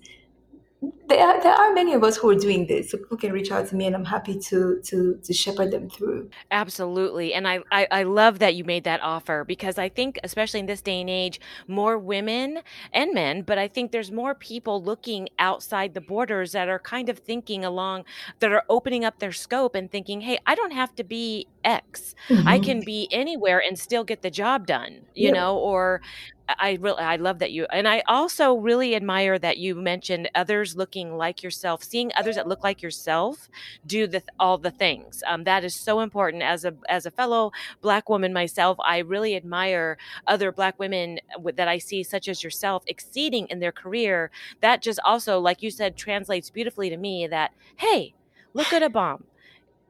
there 1.07 1.19
are, 1.19 1.41
there 1.41 1.53
are 1.53 1.74
many 1.74 1.93
of 1.93 2.03
us 2.03 2.17
who 2.17 2.29
are 2.29 2.36
doing 2.36 2.65
this 2.67 2.91
so 2.91 2.98
people 2.98 3.17
can 3.17 3.31
reach 3.31 3.51
out 3.51 3.67
to 3.67 3.75
me 3.75 3.86
and 3.86 3.95
i'm 3.95 4.05
happy 4.05 4.38
to 4.38 4.81
to 4.83 5.19
to 5.24 5.33
shepherd 5.33 5.72
them 5.72 5.89
through. 5.89 6.29
Absolutely 6.51 7.33
and 7.33 7.48
I, 7.48 7.60
I 7.72 7.88
i 7.91 8.03
love 8.03 8.39
that 8.39 8.55
you 8.55 8.63
made 8.63 8.83
that 8.86 9.01
offer 9.01 9.43
because 9.43 9.77
i 9.77 9.89
think 9.89 10.19
especially 10.24 10.60
in 10.60 10.65
this 10.65 10.81
day 10.81 11.01
and 11.01 11.10
age 11.10 11.39
more 11.67 11.98
women 11.98 12.60
and 12.91 13.13
men 13.13 13.43
but 13.43 13.57
i 13.57 13.67
think 13.67 13.91
there's 13.91 14.12
more 14.12 14.33
people 14.33 14.83
looking 14.83 15.29
outside 15.39 15.93
the 15.93 16.01
borders 16.01 16.53
that 16.53 16.67
are 16.67 16.79
kind 16.79 17.10
of 17.10 17.19
thinking 17.19 17.63
along 17.63 18.05
that 18.39 18.51
are 18.51 18.63
opening 18.69 19.05
up 19.05 19.19
their 19.19 19.31
scope 19.31 19.75
and 19.75 19.91
thinking 19.91 20.22
hey 20.22 20.38
i 20.48 20.55
don't 20.55 20.74
have 20.74 20.95
to 20.95 21.03
be 21.03 21.48
x. 21.63 22.15
Mm-hmm. 22.27 22.48
i 22.48 22.60
can 22.60 22.81
be 22.81 23.07
anywhere 23.12 23.62
and 23.65 23.77
still 23.77 24.03
get 24.03 24.22
the 24.22 24.31
job 24.31 24.67
done 24.67 25.01
you 25.13 25.31
know 25.31 25.57
or 25.57 26.01
I 26.50 26.78
really 26.82 27.02
I 27.02 27.16
love 27.16 27.40
that 27.40 27.52
you 27.52 27.66
and 27.72 27.88
I 27.88 28.04
also 28.08 28.56
really 28.56 28.96
admire 28.96 29.40
that 29.40 29.58
you 29.60 29.76
mentioned 29.76 30.30
others 30.36 30.76
looking 30.76 31.16
like 31.16 31.42
yourself, 31.42 31.84
seeing 31.84 32.12
others 32.16 32.36
that 32.36 32.48
look 32.48 32.64
like 32.64 32.82
yourself 32.82 33.50
do 33.86 34.08
the 34.08 34.22
all 34.40 34.58
the 34.58 34.72
things. 34.72 35.24
Um, 35.26 35.46
that 35.46 35.64
is 35.64 35.74
so 35.74 36.02
important. 36.02 36.44
As 36.44 36.66
a 36.66 36.74
as 36.90 37.06
a 37.06 37.12
fellow 37.12 37.52
Black 37.82 38.10
woman 38.10 38.34
myself, 38.34 38.78
I 38.84 39.00
really 39.00 39.36
admire 39.36 39.98
other 40.28 40.52
Black 40.52 40.78
women 40.80 41.20
that 41.56 41.68
I 41.68 41.78
see, 41.78 42.04
such 42.04 42.28
as 42.28 42.44
yourself, 42.44 42.84
exceeding 42.88 43.48
in 43.48 43.60
their 43.60 43.72
career. 43.72 44.30
That 44.62 44.82
just 44.82 45.00
also, 45.06 45.40
like 45.40 45.64
you 45.64 45.72
said, 45.72 45.96
translates 45.96 46.50
beautifully 46.50 46.90
to 46.90 46.98
me. 46.98 47.26
That 47.28 47.54
hey, 47.78 48.14
look 48.54 48.74
at 48.74 48.82
Abam 48.82 49.24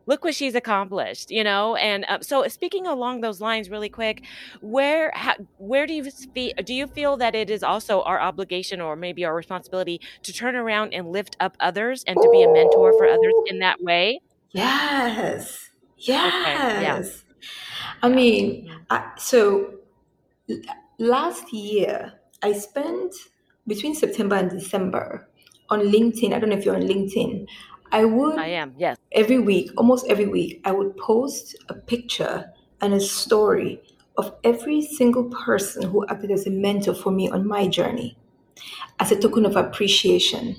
look 0.06 0.24
what 0.24 0.36
she's 0.36 0.56
accomplished 0.56 1.32
you 1.32 1.44
know 1.44 1.76
and 1.76 2.06
uh, 2.10 2.20
so 2.22 2.48
speaking 2.48 2.88
along 2.88 3.22
those 3.22 3.42
lines 3.42 3.70
really 3.70 3.90
quick 3.90 4.24
where 4.62 5.12
how, 5.16 5.34
where 5.58 5.86
do 5.86 5.94
you 5.94 6.04
feel 6.12 6.54
do 6.66 6.74
you 6.74 6.88
feel 6.88 7.18
that 7.18 7.36
it 7.36 7.50
is 7.50 7.64
also 7.64 8.02
our 8.04 8.20
obligation 8.20 8.82
or 8.82 8.96
maybe 8.96 9.26
our 9.26 9.36
responsibility 9.36 10.00
to 10.22 10.34
turn 10.34 10.56
around 10.56 10.94
and 10.94 11.12
lift 11.12 11.36
up 11.40 11.56
others 11.60 12.04
and 12.08 12.18
to 12.22 12.30
be 12.32 12.44
a 12.44 12.52
mentor 12.52 12.94
for 12.98 13.08
others 13.08 13.34
in 13.48 13.60
that 13.60 13.82
way? 13.82 14.20
Yes. 14.52 15.70
Yes 15.98 16.34
okay, 16.34 16.82
yeah. 16.82 17.04
i 18.02 18.10
mean 18.10 18.68
mm-hmm. 18.68 18.78
I, 18.90 19.12
so 19.18 19.76
last 21.00 21.54
year 21.54 22.14
i 22.42 22.52
spent 22.52 23.14
between 23.68 23.96
september 23.96 24.36
and 24.36 24.50
december 24.50 25.30
on 25.70 25.80
linkedin. 25.80 26.34
I 26.34 26.40
don't 26.40 26.50
know 26.50 26.58
if 26.58 26.66
you're 26.66 26.76
on 26.76 26.84
linkedin 26.84 27.48
I 27.94 28.06
would 28.06 28.40
I 28.40 28.48
am, 28.48 28.74
yes. 28.78 28.98
every 29.12 29.38
week, 29.38 29.70
almost 29.78 30.08
every 30.10 30.26
week, 30.26 30.62
I 30.66 30.72
would 30.72 30.98
post 30.98 31.56
a 31.70 31.76
picture 31.76 32.52
and 32.82 32.94
a 32.94 33.00
story 33.00 33.82
of 34.18 34.36
every 34.44 34.82
single 34.82 35.26
person 35.26 35.84
who 35.84 36.06
acted 36.08 36.32
as 36.32 36.48
a 36.48 36.50
mentor 36.50 36.96
for 36.96 37.12
me 37.12 37.30
on 37.30 37.48
my 37.48 37.68
journey 37.68 38.18
as 39.00 39.12
a 39.12 39.20
token 39.20 39.46
of 39.46 39.56
appreciation. 39.56 40.56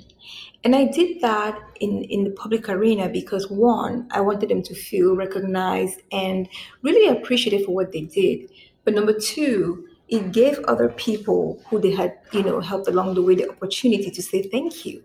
And 0.62 0.76
I 0.76 0.84
did 0.84 1.20
that 1.22 1.58
in, 1.80 2.04
in 2.04 2.22
the 2.22 2.30
public 2.30 2.68
arena 2.68 3.08
because 3.08 3.50
one, 3.50 4.08
I 4.12 4.20
wanted 4.20 4.48
them 4.48 4.62
to 4.62 4.74
feel 4.74 5.16
recognized 5.16 6.02
and 6.12 6.48
really 6.82 7.08
appreciated 7.08 7.66
for 7.66 7.74
what 7.74 7.90
they 7.90 8.02
did. 8.02 8.48
But 8.84 8.94
number 8.94 9.12
two, 9.12 9.88
it 10.14 10.30
gave 10.32 10.58
other 10.68 10.88
people 10.90 11.60
who 11.68 11.80
they 11.80 11.90
had, 11.90 12.16
you 12.32 12.42
know, 12.42 12.60
helped 12.60 12.86
along 12.86 13.14
the 13.14 13.22
way 13.22 13.34
the 13.34 13.50
opportunity 13.50 14.10
to 14.10 14.22
say 14.22 14.42
thank 14.42 14.86
you. 14.86 15.02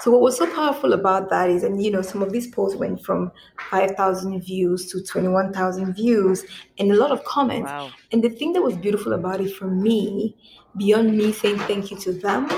So 0.00 0.12
what 0.12 0.20
was 0.20 0.38
so 0.38 0.46
powerful 0.54 0.92
about 0.92 1.30
that 1.30 1.50
is, 1.50 1.64
and 1.64 1.82
you 1.84 1.90
know, 1.90 2.02
some 2.02 2.22
of 2.22 2.32
these 2.32 2.46
posts 2.46 2.78
went 2.78 3.04
from 3.04 3.32
5,000 3.70 4.40
views 4.40 4.90
to 4.92 5.02
21,000 5.02 5.94
views 5.94 6.44
and 6.78 6.92
a 6.92 6.94
lot 6.94 7.10
of 7.10 7.24
comments. 7.24 7.70
Wow. 7.70 7.90
And 8.12 8.22
the 8.22 8.30
thing 8.30 8.52
that 8.52 8.62
was 8.62 8.76
beautiful 8.76 9.14
about 9.14 9.40
it 9.40 9.52
for 9.52 9.66
me, 9.66 10.36
beyond 10.76 11.16
me 11.16 11.32
saying 11.32 11.58
thank 11.60 11.90
you 11.90 11.98
to 11.98 12.12
them, 12.12 12.48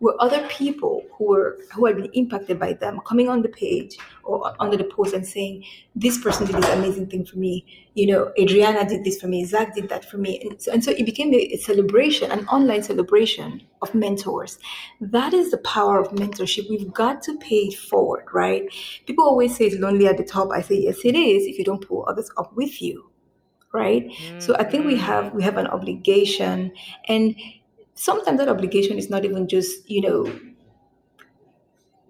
were 0.00 0.14
other 0.20 0.46
people 0.48 1.04
who 1.12 1.24
were 1.24 1.58
who 1.72 1.86
had 1.86 1.96
been 1.96 2.10
impacted 2.12 2.58
by 2.58 2.74
them 2.74 3.00
coming 3.06 3.28
on 3.28 3.40
the 3.42 3.48
page 3.48 3.96
or 4.24 4.54
under 4.60 4.76
the 4.76 4.84
post 4.84 5.14
and 5.14 5.26
saying, 5.26 5.64
"This 5.94 6.18
person 6.18 6.46
did 6.46 6.56
this 6.56 6.68
amazing 6.68 7.06
thing 7.06 7.24
for 7.24 7.38
me." 7.38 7.64
You 7.94 8.06
know, 8.08 8.32
Adriana 8.38 8.86
did 8.86 9.04
this 9.04 9.18
for 9.20 9.26
me. 9.26 9.44
Zach 9.44 9.74
did 9.74 9.88
that 9.88 10.04
for 10.04 10.18
me, 10.18 10.40
and 10.40 10.60
so, 10.60 10.72
and 10.72 10.84
so 10.84 10.90
it 10.90 11.06
became 11.06 11.32
a, 11.32 11.56
celebration, 11.56 12.30
an 12.30 12.46
online 12.48 12.82
celebration 12.82 13.62
of 13.80 13.94
mentors. 13.94 14.58
That 15.00 15.32
is 15.32 15.50
the 15.50 15.58
power 15.58 15.98
of 16.00 16.08
mentorship. 16.08 16.68
We've 16.68 16.92
got 16.92 17.22
to 17.22 17.36
pay 17.38 17.68
it 17.68 17.78
forward, 17.78 18.26
right? 18.34 18.64
People 19.06 19.24
always 19.24 19.56
say 19.56 19.66
it's 19.66 19.76
lonely 19.76 20.06
at 20.06 20.18
the 20.18 20.24
top. 20.24 20.50
I 20.52 20.60
say 20.60 20.80
yes, 20.80 20.98
it 21.04 21.14
is. 21.14 21.46
If 21.46 21.58
you 21.58 21.64
don't 21.64 21.86
pull 21.86 22.04
others 22.06 22.30
up 22.36 22.54
with 22.54 22.82
you, 22.82 23.10
right? 23.72 24.06
Mm-hmm. 24.06 24.40
So 24.40 24.56
I 24.58 24.64
think 24.64 24.84
we 24.84 24.96
have 24.96 25.32
we 25.32 25.42
have 25.42 25.56
an 25.56 25.68
obligation 25.68 26.72
and 27.08 27.34
sometimes 27.96 28.38
that 28.38 28.48
obligation 28.48 28.98
is 28.98 29.10
not 29.10 29.24
even 29.24 29.48
just 29.48 29.90
you 29.90 30.02
know 30.02 30.24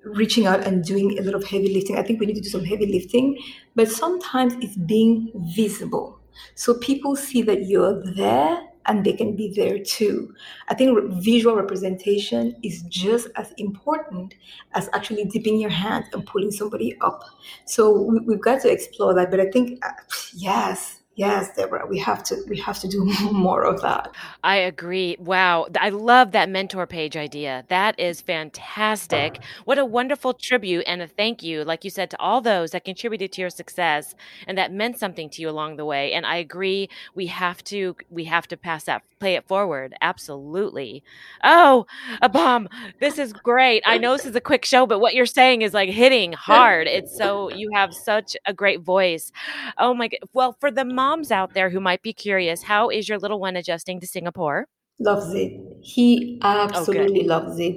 reaching 0.04 0.46
out 0.46 0.64
and 0.64 0.84
doing 0.84 1.18
a 1.18 1.22
lot 1.22 1.34
of 1.34 1.44
heavy 1.44 1.72
lifting 1.74 1.96
i 1.98 2.02
think 2.02 2.20
we 2.20 2.26
need 2.26 2.36
to 2.36 2.40
do 2.40 2.48
some 2.48 2.64
heavy 2.64 2.86
lifting 2.86 3.36
but 3.74 3.88
sometimes 3.90 4.54
it's 4.60 4.76
being 4.76 5.32
visible 5.56 6.20
so 6.54 6.74
people 6.74 7.16
see 7.16 7.42
that 7.42 7.66
you're 7.66 8.02
there 8.14 8.60
and 8.88 9.04
they 9.04 9.14
can 9.14 9.34
be 9.34 9.52
there 9.56 9.80
too. 9.82 10.32
I 10.68 10.74
think 10.74 11.12
visual 11.14 11.56
representation 11.56 12.54
is 12.62 12.82
just 12.82 13.26
as 13.34 13.52
important 13.58 14.34
as 14.74 14.88
actually 14.92 15.24
dipping 15.24 15.58
your 15.58 15.70
hand 15.70 16.04
and 16.12 16.24
pulling 16.24 16.52
somebody 16.52 16.96
up. 17.00 17.24
So 17.64 18.02
we, 18.02 18.34
have 18.34 18.40
got 18.40 18.60
to 18.62 18.70
explore 18.70 19.12
that. 19.14 19.30
But 19.32 19.40
I 19.40 19.50
think, 19.50 19.84
uh, 19.84 19.90
yes, 20.34 21.00
yes 21.16 21.54
deborah 21.56 21.86
we 21.88 21.98
have 21.98 22.22
to 22.22 22.36
we 22.48 22.56
have 22.58 22.78
to 22.78 22.88
do 22.88 23.04
more 23.32 23.64
of 23.64 23.80
that. 23.82 24.14
I 24.42 24.56
agree. 24.56 25.16
Wow. 25.18 25.66
I 25.78 25.88
love 25.90 26.32
that 26.32 26.48
mentor 26.48 26.86
page 26.86 27.16
idea. 27.16 27.64
That 27.68 27.98
is 27.98 28.20
fantastic. 28.20 29.36
Uh-huh. 29.36 29.62
What 29.64 29.78
a 29.78 29.84
wonderful 29.84 30.34
tribute 30.34 30.84
and 30.86 31.02
a 31.02 31.06
thank 31.06 31.42
you 31.42 31.64
like 31.64 31.84
you 31.84 31.90
said 31.90 32.10
to 32.10 32.20
all 32.20 32.40
those 32.40 32.70
that 32.70 32.84
contributed 32.84 33.32
to 33.32 33.40
your 33.40 33.50
success 33.50 34.14
and 34.46 34.56
that 34.58 34.72
meant 34.72 34.98
something 34.98 35.28
to 35.30 35.42
you 35.42 35.48
along 35.48 35.76
the 35.76 35.84
way. 35.84 36.12
And 36.12 36.26
i 36.26 36.36
agree 36.36 36.88
we 37.14 37.26
have 37.26 37.62
to 37.64 37.96
we 38.10 38.24
have 38.24 38.46
to 38.48 38.56
pass 38.56 38.84
that 38.84 39.02
play 39.18 39.34
it 39.34 39.46
forward. 39.46 39.94
Absolutely. 40.00 41.02
Oh 41.42 41.86
Abam. 42.22 42.66
this 43.00 43.18
is 43.18 43.32
great. 43.32 43.82
I 43.86 43.98
know 43.98 44.12
this 44.16 44.26
is 44.26 44.36
a 44.36 44.40
quick 44.40 44.64
show 44.64 44.86
but 44.86 45.00
what 45.00 45.14
you're 45.14 45.26
saying 45.26 45.62
is 45.62 45.72
like 45.74 45.90
hitting 45.90 46.32
hard. 46.32 46.86
It's 46.86 47.16
so 47.16 47.50
you 47.50 47.70
have 47.74 47.94
such 47.94 48.36
a 48.46 48.52
great 48.52 48.80
voice. 48.80 49.32
Oh 49.78 49.94
my 49.94 50.08
god 50.08 50.18
well 50.32 50.56
for 50.60 50.70
the 50.70 50.84
moms 51.06 51.30
out 51.30 51.54
there 51.54 51.70
who 51.70 51.80
might 51.80 52.02
be 52.02 52.12
curious 52.12 52.62
how 52.62 52.88
is 52.88 53.08
your 53.08 53.18
little 53.18 53.40
one 53.48 53.56
adjusting 53.56 54.00
to 54.00 54.06
singapore? 54.06 54.66
Loves 54.98 55.34
it. 55.34 55.52
He 55.82 56.40
oh, 56.42 56.64
absolutely 56.66 57.24
oh, 57.24 57.34
loves 57.34 57.60
it. 57.60 57.74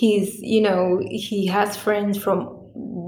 He's 0.00 0.28
you 0.40 0.62
know 0.66 0.82
he 1.10 1.46
has 1.46 1.76
friends 1.76 2.16
from 2.24 2.36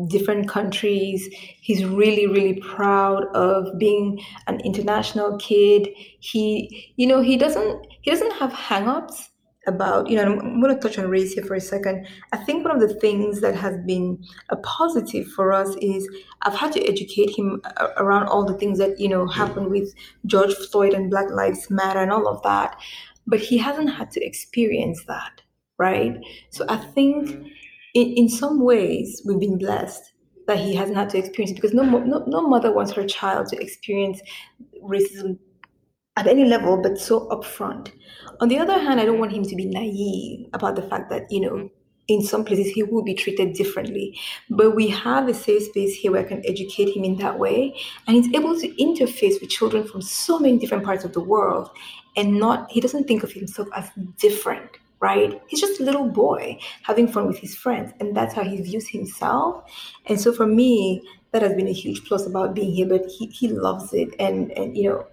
different 0.08 0.48
countries. 0.48 1.28
He's 1.60 1.84
really, 1.84 2.26
really 2.26 2.60
proud 2.60 3.24
of 3.34 3.78
being 3.78 4.20
an 4.46 4.60
international 4.60 5.38
kid. 5.38 5.88
He, 6.20 6.92
you 6.96 7.06
know, 7.06 7.20
he 7.22 7.36
doesn't 7.36 7.86
he 8.02 8.10
doesn't 8.10 8.34
have 8.40 8.52
hang-ups 8.52 9.30
about, 9.66 10.08
you 10.08 10.16
know, 10.16 10.38
I'm 10.38 10.60
going 10.60 10.74
to 10.74 10.80
touch 10.80 10.98
on 10.98 11.08
race 11.08 11.34
here 11.34 11.44
for 11.44 11.54
a 11.54 11.60
second. 11.60 12.06
I 12.32 12.36
think 12.36 12.64
one 12.64 12.74
of 12.74 12.86
the 12.86 12.94
things 12.94 13.40
that 13.40 13.54
has 13.54 13.76
been 13.86 14.24
a 14.50 14.56
positive 14.56 15.26
for 15.32 15.52
us 15.52 15.74
is 15.80 16.08
I've 16.42 16.54
had 16.54 16.72
to 16.72 16.84
educate 16.86 17.36
him 17.36 17.60
around 17.96 18.28
all 18.28 18.44
the 18.44 18.54
things 18.54 18.78
that, 18.78 19.00
you 19.00 19.08
know, 19.08 19.26
happened 19.26 19.70
with 19.70 19.94
George 20.26 20.54
Floyd 20.54 20.94
and 20.94 21.10
Black 21.10 21.30
Lives 21.30 21.70
Matter 21.70 22.00
and 22.00 22.12
all 22.12 22.28
of 22.28 22.42
that. 22.42 22.78
But 23.26 23.40
he 23.40 23.58
hasn't 23.58 23.92
had 23.92 24.10
to 24.12 24.24
experience 24.24 25.02
that, 25.08 25.42
right? 25.78 26.16
So 26.50 26.64
I 26.68 26.76
think 26.76 27.28
mm-hmm 27.28 27.48
in, 27.96 28.12
in 28.12 28.28
some 28.28 28.60
ways, 28.60 29.22
we've 29.24 29.40
been 29.40 29.56
blessed 29.56 30.12
that 30.46 30.58
he 30.58 30.74
hasn't 30.74 30.98
had 30.98 31.08
to 31.10 31.18
experience 31.18 31.50
it 31.50 31.54
because 31.54 31.72
no, 31.72 31.82
no, 31.82 32.22
no 32.26 32.46
mother 32.46 32.70
wants 32.70 32.92
her 32.92 33.06
child 33.06 33.46
to 33.48 33.56
experience 33.60 34.20
racism 34.84 35.38
at 36.16 36.26
any 36.26 36.44
level, 36.44 36.80
but 36.80 36.98
so 36.98 37.28
upfront. 37.28 37.92
On 38.40 38.48
the 38.48 38.58
other 38.58 38.78
hand, 38.78 39.00
I 39.00 39.04
don't 39.04 39.18
want 39.18 39.32
him 39.32 39.44
to 39.44 39.56
be 39.56 39.66
naive 39.66 40.48
about 40.52 40.76
the 40.76 40.82
fact 40.82 41.10
that, 41.10 41.30
you 41.30 41.40
know, 41.40 41.52
mm-hmm. 41.52 41.66
in 42.08 42.22
some 42.22 42.44
places 42.44 42.72
he 42.72 42.82
will 42.82 43.02
be 43.02 43.14
treated 43.14 43.54
differently. 43.54 44.18
But 44.50 44.74
we 44.74 44.88
have 44.88 45.28
a 45.28 45.34
safe 45.34 45.64
space 45.64 45.94
here 45.94 46.12
where 46.12 46.24
I 46.24 46.28
can 46.28 46.42
educate 46.46 46.96
him 46.96 47.04
in 47.04 47.16
that 47.16 47.38
way. 47.38 47.76
And 48.06 48.16
he's 48.16 48.34
able 48.34 48.58
to 48.60 48.68
interface 48.76 49.40
with 49.40 49.50
children 49.50 49.86
from 49.86 50.02
so 50.02 50.38
many 50.38 50.58
different 50.58 50.84
parts 50.84 51.04
of 51.04 51.12
the 51.12 51.22
world 51.22 51.70
and 52.16 52.38
not, 52.38 52.70
he 52.70 52.80
doesn't 52.80 53.06
think 53.06 53.22
of 53.22 53.32
himself 53.32 53.68
as 53.74 53.90
different 54.18 54.70
right? 55.00 55.40
He's 55.48 55.60
just 55.60 55.80
a 55.80 55.84
little 55.84 56.08
boy 56.08 56.58
having 56.82 57.06
fun 57.06 57.26
with 57.26 57.38
his 57.38 57.54
friends, 57.54 57.92
and 58.00 58.16
that's 58.16 58.34
how 58.34 58.42
he 58.42 58.60
views 58.60 58.88
himself. 58.88 59.70
And 60.06 60.20
so 60.20 60.32
for 60.32 60.46
me, 60.46 61.02
that 61.32 61.42
has 61.42 61.54
been 61.54 61.68
a 61.68 61.72
huge 61.72 62.04
plus 62.04 62.26
about 62.26 62.54
being 62.54 62.72
here. 62.72 62.86
But 62.86 63.06
he, 63.06 63.26
he 63.26 63.48
loves 63.48 63.92
it, 63.92 64.14
and 64.18 64.50
and 64.52 64.76
you 64.76 64.88
know, 64.88 65.06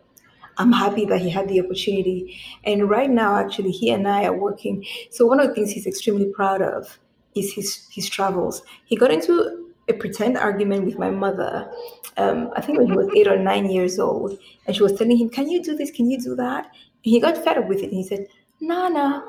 I'm 0.57 0.71
happy 0.71 1.05
that 1.05 1.21
he 1.21 1.29
had 1.29 1.47
the 1.47 1.61
opportunity. 1.61 2.39
And 2.63 2.89
right 2.89 3.09
now, 3.09 3.35
actually, 3.35 3.71
he 3.71 3.89
and 3.91 4.07
I 4.07 4.25
are 4.25 4.37
working. 4.37 4.85
So 5.11 5.25
one 5.25 5.39
of 5.39 5.47
the 5.47 5.53
things 5.53 5.71
he's 5.71 5.87
extremely 5.87 6.25
proud 6.25 6.61
of 6.61 6.99
is 7.35 7.53
his 7.53 7.87
his 7.91 8.09
travels. 8.09 8.61
He 8.85 8.95
got 8.95 9.11
into 9.11 9.71
a 9.89 9.93
pretend 9.93 10.37
argument 10.37 10.85
with 10.85 10.97
my 10.97 11.09
mother. 11.09 11.69
Um, 12.17 12.51
I 12.55 12.61
think 12.61 12.77
when 12.77 12.87
he 12.87 12.93
was 12.93 13.09
eight 13.15 13.27
or 13.27 13.37
nine 13.37 13.69
years 13.69 13.99
old, 13.99 14.37
and 14.65 14.75
she 14.75 14.83
was 14.83 14.93
telling 14.93 15.17
him, 15.17 15.29
"Can 15.29 15.49
you 15.49 15.61
do 15.63 15.75
this? 15.75 15.91
Can 15.91 16.09
you 16.09 16.19
do 16.19 16.35
that?" 16.35 16.65
And 16.65 17.11
he 17.13 17.19
got 17.19 17.37
fed 17.37 17.57
up 17.57 17.67
with 17.67 17.79
it, 17.79 17.85
and 17.85 17.93
he 17.93 18.03
said, 18.03 18.27
"Nana, 18.61 19.23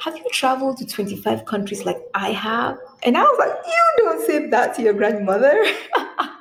have 0.00 0.16
you 0.16 0.24
traveled 0.32 0.78
to 0.78 0.86
25 0.86 1.44
countries 1.44 1.84
like 1.84 1.98
I 2.14 2.32
have? 2.32 2.78
And 3.02 3.16
I 3.16 3.22
was 3.22 3.38
like, 3.38 3.52
you 3.66 4.04
don't 4.04 4.26
say 4.26 4.46
that 4.48 4.74
to 4.76 4.82
your 4.82 4.94
grandmother. 4.94 5.62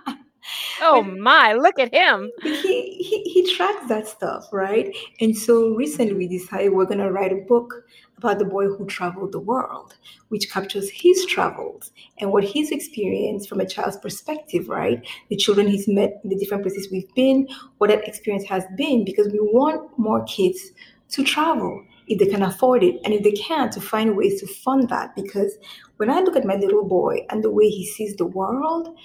oh 0.82 1.02
my, 1.04 1.54
look 1.54 1.80
at 1.80 1.94
him. 1.94 2.32
He, 2.44 2.94
he, 3.02 3.24
he 3.24 3.56
tracks 3.56 3.88
that 3.88 4.08
stuff, 4.08 4.48
right? 4.52 4.96
And 5.20 5.38
so 5.38 5.76
recently 5.76 6.14
we 6.14 6.28
decided 6.28 6.74
we're 6.74 6.86
going 6.86 7.00
to 7.00 7.12
write 7.12 7.32
a 7.32 7.46
book 7.48 7.74
about 8.18 8.40
the 8.40 8.46
boy 8.46 8.68
who 8.68 8.86
traveled 8.86 9.32
the 9.32 9.40
world, 9.40 9.96
which 10.28 10.52
captures 10.52 10.90
his 10.90 11.26
travels 11.26 11.92
and 12.20 12.32
what 12.32 12.44
he's 12.44 12.72
experienced 12.72 13.48
from 13.48 13.62
a 13.62 13.66
child's 13.66 13.98
perspective, 13.98 14.68
right? 14.68 15.06
The 15.30 15.38
children 15.38 15.68
he's 15.68 15.88
met 15.88 16.20
in 16.24 16.30
the 16.30 16.36
different 16.36 16.64
places 16.64 16.90
we've 16.92 17.14
been, 17.16 17.48
what 17.78 17.90
that 17.90 18.08
experience 18.08 18.46
has 18.50 18.66
been, 18.76 19.06
because 19.06 19.32
we 19.32 19.40
want 19.40 19.98
more 19.98 20.24
kids 20.26 20.72
to 21.10 21.24
travel 21.24 21.84
if 22.08 22.20
they 22.20 22.26
can 22.26 22.42
afford 22.44 22.84
it 22.84 23.00
and 23.06 23.14
if 23.14 23.24
they 23.24 23.32
can 23.32 23.70
to 23.70 23.80
find 23.80 24.18
ways 24.18 24.42
to 24.42 24.48
fund 24.48 24.90
that 24.90 25.16
because 25.16 25.58
when 25.98 26.10
i 26.10 26.20
look 26.20 26.36
at 26.36 26.46
my 26.46 26.56
little 26.56 26.84
boy 26.84 27.26
and 27.30 27.44
the 27.44 27.52
way 27.52 27.70
he 27.70 27.86
sees 27.86 28.16
the 28.16 28.26
world 28.26 28.96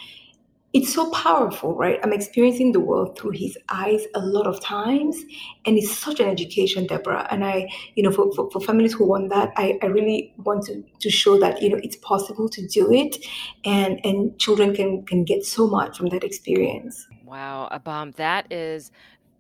it's 0.75 0.93
so 0.93 1.09
powerful 1.11 1.75
right? 1.77 1.99
I'm 2.03 2.13
experiencing 2.13 2.73
the 2.73 2.81
world 2.81 3.17
through 3.17 3.31
his 3.31 3.57
eyes 3.69 4.03
a 4.15 4.21
lot 4.21 4.47
of 4.47 4.61
times 4.61 5.17
and 5.65 5.79
it's 5.79 5.97
such 5.97 6.19
an 6.21 6.29
education 6.29 6.87
deborah. 6.87 7.27
And 7.31 7.45
i 7.45 7.69
you 7.95 8.03
know 8.03 8.11
for, 8.11 8.33
for, 8.35 8.51
for 8.51 8.61
families 8.61 8.93
who 8.93 9.07
want 9.07 9.31
that 9.31 9.53
I, 9.57 9.79
I 9.83 9.87
really 9.87 10.35
want 10.39 10.65
to, 10.67 10.83
to 11.01 11.11
show 11.11 11.39
that 11.39 11.63
you 11.63 11.71
know 11.71 11.81
it's 11.83 11.97
possible 11.97 12.49
to 12.49 12.67
do 12.67 12.93
it 12.93 13.25
and 13.65 14.01
and 14.05 14.39
children 14.39 14.75
can 14.75 15.05
can 15.07 15.25
get 15.25 15.47
so 15.47 15.67
much 15.67 15.97
from 15.97 16.09
that 16.09 16.25
experience. 16.25 17.07
Wow 17.25 17.69
abam 17.73 18.15
that 18.17 18.53
is 18.53 18.91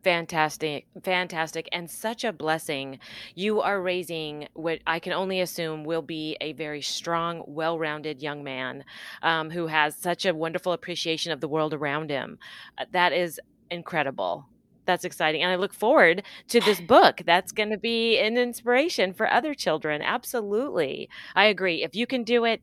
fantastic 0.04 0.86
fantastic 1.02 1.68
and 1.72 1.90
such 1.90 2.24
a 2.24 2.32
blessing. 2.32 2.98
You 3.34 3.62
are 3.62 3.80
raising 3.80 4.48
what 4.52 4.80
i 4.86 4.98
can 4.98 5.12
only 5.12 5.40
assume 5.40 5.84
will 5.84 6.02
be 6.02 6.36
a 6.40 6.52
very 6.52 6.82
strong 6.82 7.42
well-rounded 7.46 8.22
young 8.22 8.44
man 8.44 8.84
um, 9.22 9.50
who 9.50 9.66
has 9.66 9.96
such 9.96 10.26
a 10.26 10.34
wonderful 10.34 10.72
appreciation 10.72 11.32
of 11.32 11.40
the 11.40 11.48
world 11.48 11.72
around 11.72 12.10
him. 12.10 12.38
Uh, 12.78 12.84
that 12.92 13.12
is 13.12 13.40
incredible. 13.70 14.46
That's 14.86 15.06
exciting 15.06 15.42
and 15.42 15.50
i 15.50 15.56
look 15.56 15.72
forward 15.72 16.22
to 16.48 16.60
this 16.60 16.80
book. 16.94 17.22
That's 17.24 17.52
going 17.52 17.70
to 17.70 17.78
be 17.78 18.18
an 18.18 18.36
inspiration 18.36 19.14
for 19.14 19.28
other 19.28 19.54
children 19.54 20.02
absolutely. 20.02 21.08
I 21.34 21.46
agree. 21.46 21.82
If 21.82 21.96
you 21.96 22.06
can 22.06 22.24
do 22.24 22.44
it 22.44 22.60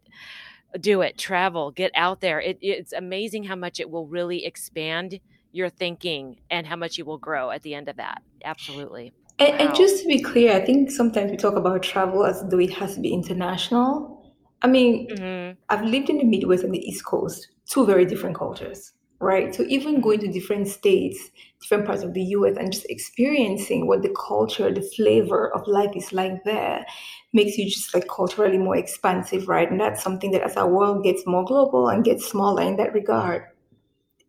do 0.80 1.02
it. 1.02 1.18
Travel. 1.18 1.72
Get 1.72 1.92
out 1.96 2.22
there. 2.22 2.40
It, 2.40 2.58
it's 2.62 2.94
amazing 2.94 3.44
how 3.44 3.56
much 3.56 3.80
it 3.80 3.90
will 3.90 4.08
really 4.08 4.46
expand 4.46 5.20
your 5.52 5.70
thinking 5.70 6.38
and 6.50 6.66
how 6.66 6.76
much 6.76 6.98
you 6.98 7.06
will 7.06 7.18
grow 7.18 7.52
at 7.52 7.62
the 7.64 7.76
end 7.76 7.90
of 7.90 7.98
that. 7.98 8.22
Absolutely. 8.44 9.14
And, 9.40 9.58
wow. 9.58 9.66
and, 9.66 9.76
just 9.76 10.02
to 10.02 10.08
be 10.08 10.22
clear, 10.22 10.54
I 10.54 10.64
think 10.64 10.92
sometimes 10.92 11.32
we 11.32 11.38
talk 11.38 11.56
about 11.56 11.84
travel 11.84 12.26
as 12.26 12.44
though 12.50 12.60
it 12.60 12.72
has 12.74 12.96
to 12.96 13.02
be 13.02 13.14
international. 13.14 14.34
I 14.62 14.68
mean, 14.68 15.10
mm-hmm. 15.10 15.60
I've 15.70 15.84
lived 15.84 16.10
in 16.10 16.18
the 16.20 16.24
Midwest 16.24 16.64
and 16.64 16.74
the 16.74 16.88
East 16.88 17.06
Coast, 17.06 17.50
two 17.68 17.86
very 17.86 18.06
different 18.06 18.36
cultures, 18.36 18.94
right? 19.20 19.54
So 19.56 19.64
even 19.68 20.02
going 20.02 20.20
to 20.20 20.32
different 20.32 20.68
states, 20.68 21.32
different 21.62 21.86
parts 21.86 22.04
of 22.04 22.14
the 22.14 22.22
US, 22.22 22.58
and 22.58 22.72
just 22.72 22.86
experiencing 22.90 23.88
what 23.88 24.04
the 24.04 24.14
culture, 24.16 24.72
the 24.72 24.82
flavor 24.82 25.52
of 25.54 25.68
life 25.68 25.96
is 25.96 26.14
like 26.14 26.44
there 26.44 26.86
makes 27.34 27.58
you 27.58 27.66
just 27.66 27.94
like 27.94 28.08
culturally 28.08 28.58
more 28.58 28.76
expansive, 28.76 29.48
right? 29.48 29.72
And 29.72 29.80
that's 29.80 30.04
something 30.04 30.32
that 30.32 30.44
as 30.44 30.58
our 30.58 30.68
world 30.68 31.04
gets 31.04 31.26
more 31.26 31.46
global 31.46 31.88
and 31.88 32.04
gets 32.04 32.28
smaller 32.28 32.62
in 32.62 32.76
that 32.76 32.94
regard, 32.94 33.46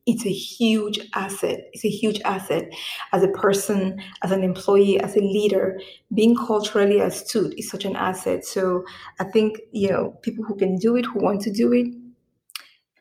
it's 0.07 0.27
a 0.27 0.33
huge 0.33 0.99
asset. 1.15 1.71
It's 1.73 1.85
a 1.85 1.89
huge 1.89 2.21
asset 2.23 2.73
as 3.13 3.23
a 3.23 3.29
person, 3.29 4.03
as 4.23 4.33
an 4.33 4.43
employee, 4.43 5.01
as 5.01 5.17
a 5.17 5.21
leader. 5.21 5.81
Being 6.13 6.37
culturally 6.37 6.99
astute 6.99 7.55
is 7.57 7.71
such 7.71 7.85
an 7.85 7.95
asset. 7.95 8.45
So 8.45 8.85
I 9.21 9.25
think, 9.25 9.61
you 9.71 9.91
know, 9.91 10.19
people 10.23 10.45
who 10.45 10.57
can 10.57 10.77
do 10.77 10.97
it, 10.97 11.07
who 11.07 11.21
want 11.21 11.41
to 11.43 11.53
do 11.53 11.73
it, 11.73 11.87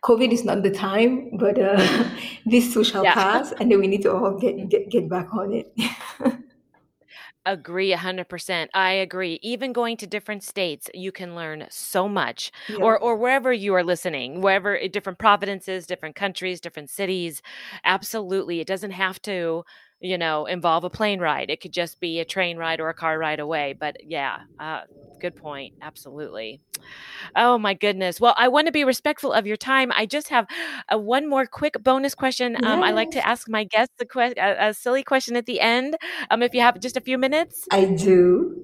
COVID 0.03 0.31
is 0.31 0.43
not 0.43 0.63
the 0.63 0.71
time, 0.71 1.37
but 1.37 1.59
uh, 1.59 2.09
this 2.45 2.73
too 2.73 2.83
shall 2.83 3.03
yeah. 3.03 3.13
pass, 3.13 3.51
and 3.59 3.71
then 3.71 3.79
we 3.79 3.87
need 3.87 4.01
to 4.01 4.13
all 4.13 4.37
get 4.39 4.67
get, 4.67 4.89
get 4.89 5.07
back 5.07 5.33
on 5.33 5.53
it. 5.53 5.73
Agree 7.45 7.89
100%. 7.89 8.69
I 8.75 8.91
agree. 8.91 9.39
Even 9.41 9.73
going 9.73 9.97
to 9.97 10.05
different 10.05 10.43
states, 10.43 10.91
you 10.93 11.11
can 11.11 11.33
learn 11.35 11.65
so 11.71 12.07
much. 12.07 12.51
Or 12.79 12.99
or 12.99 13.15
wherever 13.15 13.51
you 13.51 13.73
are 13.73 13.83
listening, 13.83 14.41
wherever 14.41 14.77
eh, 14.77 14.87
different 14.87 15.17
provinces, 15.17 15.87
different 15.87 16.15
countries, 16.15 16.61
different 16.61 16.91
cities. 16.91 17.41
Absolutely. 17.83 18.59
It 18.59 18.67
doesn't 18.67 18.91
have 18.91 19.19
to 19.23 19.63
you 20.01 20.17
know, 20.17 20.45
involve 20.45 20.83
a 20.83 20.89
plane 20.89 21.19
ride. 21.19 21.49
It 21.49 21.61
could 21.61 21.73
just 21.73 21.99
be 21.99 22.19
a 22.19 22.25
train 22.25 22.57
ride 22.57 22.81
or 22.81 22.89
a 22.89 22.93
car 22.95 23.17
ride 23.19 23.39
away. 23.39 23.75
But 23.79 23.97
yeah, 24.03 24.39
uh, 24.59 24.81
good 25.21 25.35
point. 25.35 25.73
Absolutely. 25.81 26.61
Oh 27.35 27.57
my 27.57 27.73
goodness. 27.73 28.19
Well, 28.19 28.35
I 28.37 28.47
want 28.47 28.67
to 28.67 28.71
be 28.71 28.83
respectful 28.83 29.31
of 29.33 29.45
your 29.47 29.57
time. 29.57 29.91
I 29.93 30.05
just 30.05 30.29
have 30.29 30.47
a, 30.89 30.97
one 30.99 31.29
more 31.29 31.45
quick 31.45 31.75
bonus 31.83 32.15
question. 32.15 32.53
Yes. 32.53 32.61
Um, 32.63 32.83
I 32.83 32.91
like 32.91 33.11
to 33.11 33.27
ask 33.27 33.49
my 33.49 33.63
guests 33.65 33.95
a, 34.01 34.05
que- 34.05 34.33
a, 34.37 34.69
a 34.69 34.73
silly 34.73 35.03
question 35.03 35.35
at 35.35 35.45
the 35.45 35.59
end. 35.61 35.95
Um, 36.29 36.41
if 36.43 36.53
you 36.53 36.61
have 36.61 36.79
just 36.79 36.97
a 36.97 37.01
few 37.01 37.17
minutes, 37.17 37.67
I 37.71 37.85
do. 37.85 38.57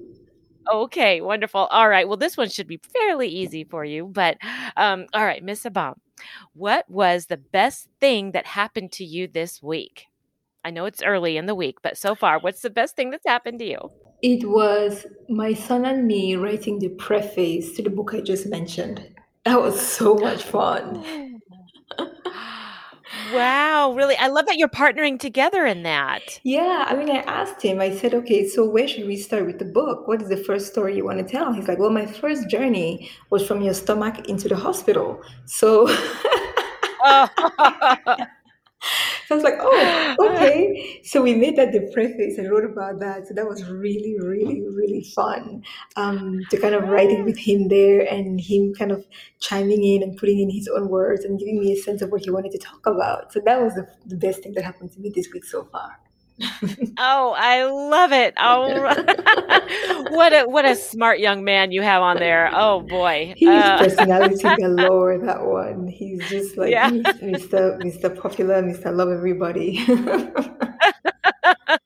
Okay, 0.72 1.20
wonderful. 1.22 1.62
All 1.70 1.88
right. 1.88 2.06
Well, 2.06 2.18
this 2.18 2.36
one 2.36 2.50
should 2.50 2.66
be 2.68 2.80
fairly 2.92 3.28
easy 3.28 3.64
for 3.64 3.84
you. 3.84 4.06
But 4.06 4.36
um, 4.76 5.06
all 5.14 5.24
right, 5.24 5.42
Miss 5.42 5.64
Abam, 5.64 5.94
what 6.54 6.88
was 6.90 7.26
the 7.26 7.38
best 7.38 7.88
thing 8.00 8.32
that 8.32 8.46
happened 8.46 8.92
to 8.94 9.04
you 9.04 9.28
this 9.28 9.62
week? 9.62 10.07
I 10.64 10.70
know 10.70 10.84
it's 10.84 11.02
early 11.02 11.36
in 11.36 11.46
the 11.46 11.54
week, 11.54 11.78
but 11.82 11.96
so 11.96 12.14
far, 12.14 12.38
what's 12.40 12.62
the 12.62 12.70
best 12.70 12.96
thing 12.96 13.10
that's 13.10 13.26
happened 13.26 13.58
to 13.60 13.64
you? 13.64 13.90
It 14.22 14.48
was 14.48 15.06
my 15.28 15.54
son 15.54 15.84
and 15.84 16.06
me 16.06 16.34
writing 16.36 16.78
the 16.80 16.88
preface 16.88 17.72
to 17.76 17.82
the 17.82 17.90
book 17.90 18.12
I 18.12 18.20
just 18.20 18.46
mentioned. 18.46 19.06
That 19.44 19.60
was 19.60 19.80
so 19.80 20.14
much 20.14 20.42
fun. 20.42 21.40
wow, 23.32 23.94
really? 23.96 24.16
I 24.16 24.26
love 24.26 24.46
that 24.46 24.56
you're 24.56 24.68
partnering 24.68 25.20
together 25.20 25.64
in 25.64 25.84
that. 25.84 26.40
Yeah, 26.42 26.84
I 26.88 26.96
mean, 26.96 27.10
I 27.10 27.18
asked 27.20 27.62
him, 27.62 27.80
I 27.80 27.96
said, 27.96 28.12
okay, 28.12 28.48
so 28.48 28.68
where 28.68 28.88
should 28.88 29.06
we 29.06 29.16
start 29.16 29.46
with 29.46 29.60
the 29.60 29.64
book? 29.64 30.08
What 30.08 30.20
is 30.20 30.28
the 30.28 30.36
first 30.36 30.66
story 30.66 30.96
you 30.96 31.04
want 31.04 31.18
to 31.18 31.24
tell? 31.24 31.52
He's 31.52 31.68
like, 31.68 31.78
well, 31.78 31.90
my 31.90 32.06
first 32.06 32.50
journey 32.50 33.08
was 33.30 33.46
from 33.46 33.62
your 33.62 33.74
stomach 33.74 34.28
into 34.28 34.48
the 34.48 34.56
hospital. 34.56 35.22
So. 35.46 35.86
Oh. 37.00 37.28
So 39.28 39.34
I 39.34 39.36
was 39.36 39.44
like, 39.44 39.58
oh, 39.60 40.16
okay. 40.30 41.02
So 41.04 41.20
we 41.20 41.34
made 41.34 41.56
that 41.56 41.72
the 41.72 41.90
preface 41.92 42.38
and 42.38 42.50
wrote 42.50 42.64
about 42.64 42.98
that. 43.00 43.28
So 43.28 43.34
that 43.34 43.46
was 43.46 43.62
really, 43.68 44.16
really, 44.18 44.62
really 44.62 45.04
fun 45.14 45.64
um, 45.96 46.40
to 46.50 46.58
kind 46.58 46.74
of 46.74 46.84
write 46.84 47.10
it 47.10 47.22
with 47.26 47.36
him 47.36 47.68
there 47.68 48.00
and 48.10 48.40
him 48.40 48.72
kind 48.72 48.90
of 48.90 49.04
chiming 49.38 49.84
in 49.84 50.02
and 50.02 50.16
putting 50.16 50.40
in 50.40 50.48
his 50.48 50.66
own 50.74 50.88
words 50.88 51.26
and 51.26 51.38
giving 51.38 51.60
me 51.60 51.72
a 51.72 51.76
sense 51.76 52.00
of 52.00 52.10
what 52.10 52.24
he 52.24 52.30
wanted 52.30 52.52
to 52.52 52.58
talk 52.58 52.86
about. 52.86 53.30
So 53.30 53.40
that 53.44 53.60
was 53.60 53.74
the, 53.74 53.86
the 54.06 54.16
best 54.16 54.42
thing 54.42 54.54
that 54.54 54.64
happened 54.64 54.92
to 54.92 55.00
me 55.00 55.12
this 55.14 55.28
week 55.30 55.44
so 55.44 55.64
far 55.64 56.00
oh, 56.98 57.34
I 57.36 57.64
love 57.64 58.12
it. 58.12 58.34
Oh, 58.36 58.68
what 60.10 60.32
a 60.32 60.44
what 60.44 60.64
a 60.64 60.76
smart 60.76 61.18
young 61.18 61.44
man 61.44 61.72
you 61.72 61.82
have 61.82 62.02
on 62.02 62.18
there. 62.18 62.50
Oh 62.54 62.80
boy, 62.80 63.34
he's 63.36 63.48
uh, 63.48 63.78
personality 63.82 64.48
galore. 64.56 65.18
That 65.18 65.44
one. 65.44 65.88
He's 65.88 66.28
just 66.28 66.56
like 66.56 66.70
yeah. 66.70 66.90
Mr. 66.90 67.80
Mr. 67.82 68.16
Popular, 68.16 68.62
Mr. 68.62 68.94
Love 68.94 69.10
Everybody. 69.10 69.84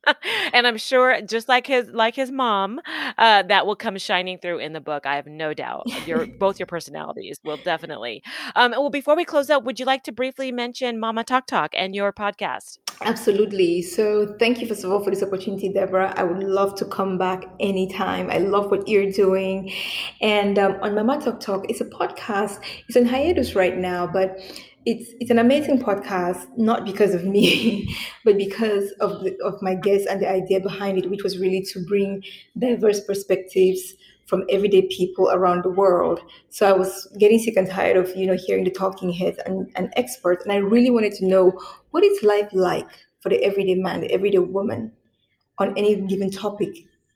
and 0.52 0.66
I'm 0.66 0.76
sure, 0.76 1.20
just 1.22 1.48
like 1.48 1.66
his 1.66 1.88
like 1.88 2.14
his 2.14 2.30
mom, 2.30 2.80
uh, 3.18 3.42
that 3.42 3.66
will 3.66 3.76
come 3.76 3.98
shining 3.98 4.38
through 4.38 4.58
in 4.58 4.72
the 4.72 4.80
book. 4.80 5.06
I 5.06 5.16
have 5.16 5.26
no 5.26 5.54
doubt. 5.54 5.87
Your 6.06 6.26
both 6.26 6.58
your 6.58 6.66
personalities 6.66 7.40
will 7.44 7.58
definitely. 7.58 8.22
Um, 8.56 8.72
well, 8.72 8.90
before 8.90 9.16
we 9.16 9.24
close 9.24 9.50
out, 9.50 9.64
would 9.64 9.78
you 9.78 9.87
like 9.87 10.04
to 10.04 10.12
briefly 10.12 10.52
mention 10.52 10.98
Mama 10.98 11.24
Talk 11.24 11.46
Talk 11.46 11.70
and 11.74 11.94
your 11.94 12.12
podcast? 12.12 12.78
Absolutely. 13.02 13.82
So, 13.82 14.37
thank 14.38 14.61
you 14.61 14.66
first 14.66 14.85
of 14.85 14.92
all 14.92 15.02
for 15.02 15.11
this 15.11 15.22
opportunity, 15.22 15.72
Deborah. 15.72 16.12
I 16.16 16.24
would 16.24 16.42
love 16.42 16.74
to 16.76 16.85
come 16.85 17.18
back 17.18 17.44
anytime. 17.61 18.30
I 18.30 18.38
love 18.38 18.70
what 18.70 18.88
you're 18.88 19.11
doing, 19.11 19.72
and 20.20 20.58
um, 20.58 20.76
on 20.82 20.94
Mama 20.94 21.20
Talk 21.20 21.40
Talk, 21.40 21.66
it's 21.68 21.80
a 21.80 21.87
podcast. 21.87 22.58
It's 22.88 22.96
on 22.96 23.06
hiatus 23.06 23.54
right 23.54 23.76
now, 23.76 24.06
but 24.06 24.38
it's 24.84 25.12
it's 25.20 25.30
an 25.30 25.38
amazing 25.38 25.78
podcast 25.78 26.46
not 26.56 26.84
because 26.84 27.14
of 27.14 27.24
me 27.24 27.94
but 28.24 28.36
because 28.36 28.90
of 29.00 29.22
the, 29.22 29.36
of 29.44 29.60
my 29.62 29.74
guests 29.74 30.06
and 30.06 30.20
the 30.20 30.28
idea 30.28 30.60
behind 30.60 30.98
it 30.98 31.08
which 31.08 31.22
was 31.22 31.38
really 31.38 31.62
to 31.62 31.84
bring 31.86 32.22
diverse 32.58 33.00
perspectives 33.00 33.94
from 34.26 34.44
everyday 34.48 34.82
people 34.82 35.30
around 35.30 35.62
the 35.62 35.68
world. 35.68 36.20
So 36.50 36.66
i 36.68 36.72
was 36.72 37.06
getting 37.18 37.38
sick 37.38 37.56
and 37.56 37.68
tired 37.68 37.96
of 37.96 38.14
you 38.16 38.26
know 38.26 38.36
hearing 38.36 38.64
the 38.64 38.70
talking 38.70 39.12
heads 39.12 39.38
and, 39.46 39.70
and 39.76 39.92
experts 39.96 40.44
and 40.44 40.52
i 40.52 40.56
really 40.56 40.90
wanted 40.90 41.12
to 41.14 41.26
know 41.26 41.52
what 41.90 42.04
is 42.04 42.22
life 42.22 42.48
like 42.52 42.88
for 43.20 43.28
the 43.28 43.42
everyday 43.44 43.74
man 43.74 44.00
the 44.00 44.10
everyday 44.12 44.38
woman 44.38 44.92
on 45.58 45.76
any 45.76 45.94
given 46.06 46.30
topic 46.30 46.70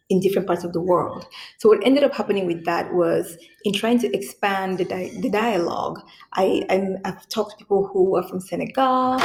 in 0.09 0.21
different 0.21 0.47
parts 0.47 0.63
of 0.63 0.73
the 0.73 0.81
world. 0.81 1.27
So 1.59 1.69
what 1.69 1.85
ended 1.85 2.05
up 2.05 2.15
happening 2.15 2.47
with 2.47 2.65
that 2.65 2.95
was 2.95 3.37
in 3.65 3.73
trying 3.73 3.99
to 4.01 4.17
expand 4.17 4.79
the, 4.79 4.85
di- 4.85 5.19
the 5.21 5.29
dialogue, 5.29 6.01
I, 6.35 6.65
i 6.71 7.09
have 7.09 7.29
talked 7.29 7.53
to 7.53 7.57
people 7.57 7.89
who 7.89 8.17
are 8.17 8.23
from 8.23 8.41
Senegal, 8.41 9.19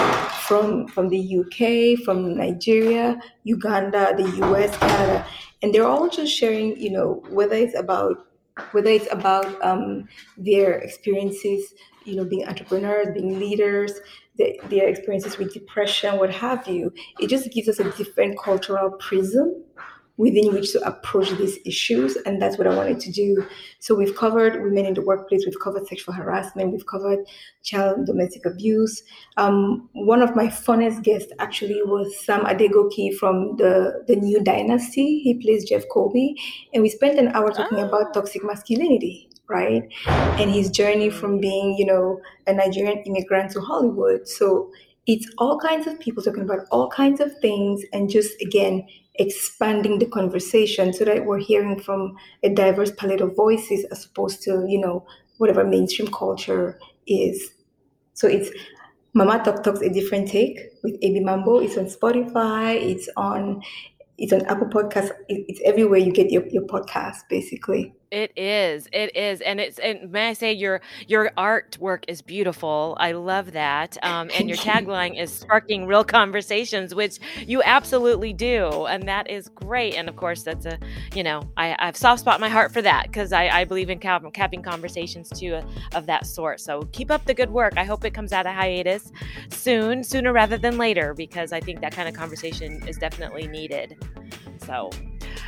from, 0.47 0.87
from 0.87 1.09
the 1.09 1.39
UK, 1.39 2.03
from 2.03 2.35
Nigeria, 2.35 3.21
Uganda, 3.43 4.13
the 4.17 4.29
US, 4.47 4.75
Canada, 4.77 5.27
and 5.61 5.73
they're 5.73 5.87
all 5.87 6.09
just 6.09 6.33
sharing, 6.33 6.79
you 6.81 6.91
know, 6.91 7.23
whether 7.29 7.55
it's 7.55 7.77
about 7.77 8.27
whether 8.73 8.89
it's 8.89 9.11
about 9.11 9.63
um, 9.63 10.07
their 10.37 10.73
experiences, 10.73 11.73
you 12.03 12.15
know, 12.15 12.25
being 12.25 12.45
entrepreneurs, 12.45 13.07
being 13.13 13.39
leaders, 13.39 13.93
the, 14.37 14.59
their 14.69 14.87
experiences 14.89 15.37
with 15.37 15.53
depression, 15.53 16.17
what 16.17 16.29
have 16.29 16.67
you. 16.67 16.93
It 17.19 17.27
just 17.27 17.51
gives 17.51 17.69
us 17.69 17.79
a 17.79 17.89
different 17.91 18.37
cultural 18.37 18.91
prism 18.91 19.63
within 20.17 20.53
which 20.53 20.71
to 20.71 20.81
approach 20.85 21.29
these 21.31 21.57
issues. 21.65 22.15
And 22.25 22.41
that's 22.41 22.57
what 22.57 22.67
I 22.67 22.75
wanted 22.75 22.99
to 23.01 23.11
do. 23.11 23.45
So 23.79 23.95
we've 23.95 24.15
covered 24.15 24.61
women 24.61 24.85
in 24.85 24.93
the 24.93 25.01
workplace, 25.01 25.45
we've 25.45 25.59
covered 25.59 25.87
sexual 25.87 26.13
harassment, 26.13 26.71
we've 26.71 26.85
covered 26.85 27.25
child 27.63 28.05
domestic 28.05 28.45
abuse. 28.45 29.03
Um, 29.37 29.89
one 29.93 30.21
of 30.21 30.35
my 30.35 30.47
funnest 30.47 31.03
guests 31.03 31.31
actually 31.39 31.81
was 31.83 32.19
Sam 32.23 32.45
Adegoke 32.45 33.15
from 33.17 33.57
the, 33.57 34.03
the 34.07 34.15
New 34.15 34.43
Dynasty. 34.43 35.19
He 35.19 35.35
plays 35.35 35.67
Jeff 35.67 35.83
Colby. 35.91 36.35
And 36.73 36.83
we 36.83 36.89
spent 36.89 37.17
an 37.17 37.29
hour 37.29 37.51
talking 37.51 37.79
oh. 37.79 37.87
about 37.87 38.13
toxic 38.13 38.43
masculinity 38.43 39.27
right? 39.51 39.83
And 40.05 40.49
his 40.49 40.71
journey 40.71 41.09
from 41.09 41.41
being, 41.41 41.75
you 41.77 41.85
know, 41.85 42.21
a 42.47 42.53
Nigerian 42.53 42.99
immigrant 42.99 43.51
to 43.51 43.59
Hollywood. 43.59 44.25
So 44.25 44.71
it's 45.07 45.27
all 45.37 45.59
kinds 45.59 45.87
of 45.87 45.99
people 45.99 46.21
talking 46.21 46.43
about 46.43 46.67
all 46.71 46.89
kinds 46.89 47.19
of 47.19 47.31
things 47.39 47.83
and 47.91 48.09
just 48.09 48.39
again 48.41 48.87
expanding 49.15 49.99
the 49.99 50.05
conversation 50.05 50.93
so 50.93 51.03
that 51.03 51.25
we're 51.25 51.39
hearing 51.39 51.79
from 51.79 52.15
a 52.43 52.49
diverse 52.49 52.91
palette 52.91 53.21
of 53.21 53.35
voices 53.35 53.83
as 53.91 54.05
opposed 54.05 54.41
to 54.43 54.65
you 54.67 54.79
know 54.79 55.05
whatever 55.37 55.63
mainstream 55.63 56.07
culture 56.11 56.79
is. 57.07 57.51
So 58.13 58.27
it's 58.27 58.51
mama 59.13 59.43
talk 59.43 59.63
talks 59.63 59.81
a 59.81 59.89
different 59.89 60.27
take 60.27 60.59
with 60.83 60.95
ab 61.03 61.19
mambo. 61.19 61.59
It's 61.59 61.77
on 61.77 61.85
spotify. 61.85 62.75
It's 62.75 63.09
on 63.17 63.61
it's 64.17 64.33
on 64.33 64.45
apple 64.45 64.67
podcast 64.67 65.09
it's 65.29 65.59
everywhere 65.65 65.97
you 65.97 66.11
get 66.11 66.29
your, 66.29 66.47
your 66.49 66.63
podcast 66.63 67.17
basically 67.27 67.95
it 68.11 68.33
is. 68.35 68.89
It 68.91 69.15
is, 69.15 69.39
and 69.39 69.59
it's. 69.61 69.79
And 69.79 70.11
may 70.11 70.29
I 70.29 70.33
say, 70.33 70.51
your 70.51 70.81
your 71.07 71.31
artwork 71.37 72.03
is 72.09 72.21
beautiful. 72.21 72.97
I 72.99 73.13
love 73.13 73.53
that. 73.53 73.97
Um, 74.03 74.29
and 74.37 74.49
your 74.49 74.57
tagline 74.57 75.17
is 75.17 75.31
sparking 75.31 75.87
real 75.87 76.03
conversations, 76.03 76.93
which 76.93 77.19
you 77.47 77.63
absolutely 77.63 78.33
do, 78.33 78.85
and 78.85 79.07
that 79.07 79.29
is 79.29 79.47
great. 79.47 79.95
And 79.95 80.09
of 80.09 80.17
course, 80.17 80.43
that's 80.43 80.65
a 80.65 80.77
you 81.15 81.23
know 81.23 81.49
I, 81.55 81.73
I 81.79 81.85
have 81.85 81.95
soft 81.95 82.19
spot 82.19 82.35
in 82.35 82.41
my 82.41 82.49
heart 82.49 82.73
for 82.73 82.81
that 82.81 83.07
because 83.07 83.31
I, 83.31 83.47
I 83.47 83.63
believe 83.63 83.89
in 83.89 83.99
cap- 83.99 84.25
capping 84.33 84.61
conversations 84.61 85.29
too 85.29 85.55
uh, 85.55 85.63
of 85.93 86.05
that 86.07 86.25
sort. 86.25 86.59
So 86.59 86.83
keep 86.91 87.11
up 87.11 87.23
the 87.25 87.33
good 87.33 87.49
work. 87.49 87.73
I 87.77 87.85
hope 87.85 88.03
it 88.03 88.13
comes 88.13 88.33
out 88.33 88.45
of 88.45 88.53
hiatus 88.53 89.11
soon, 89.49 90.03
sooner 90.03 90.33
rather 90.33 90.57
than 90.57 90.77
later, 90.77 91.13
because 91.13 91.53
I 91.53 91.61
think 91.61 91.79
that 91.79 91.93
kind 91.93 92.09
of 92.09 92.15
conversation 92.15 92.85
is 92.87 92.97
definitely 92.97 93.47
needed. 93.47 93.97
So 94.65 94.89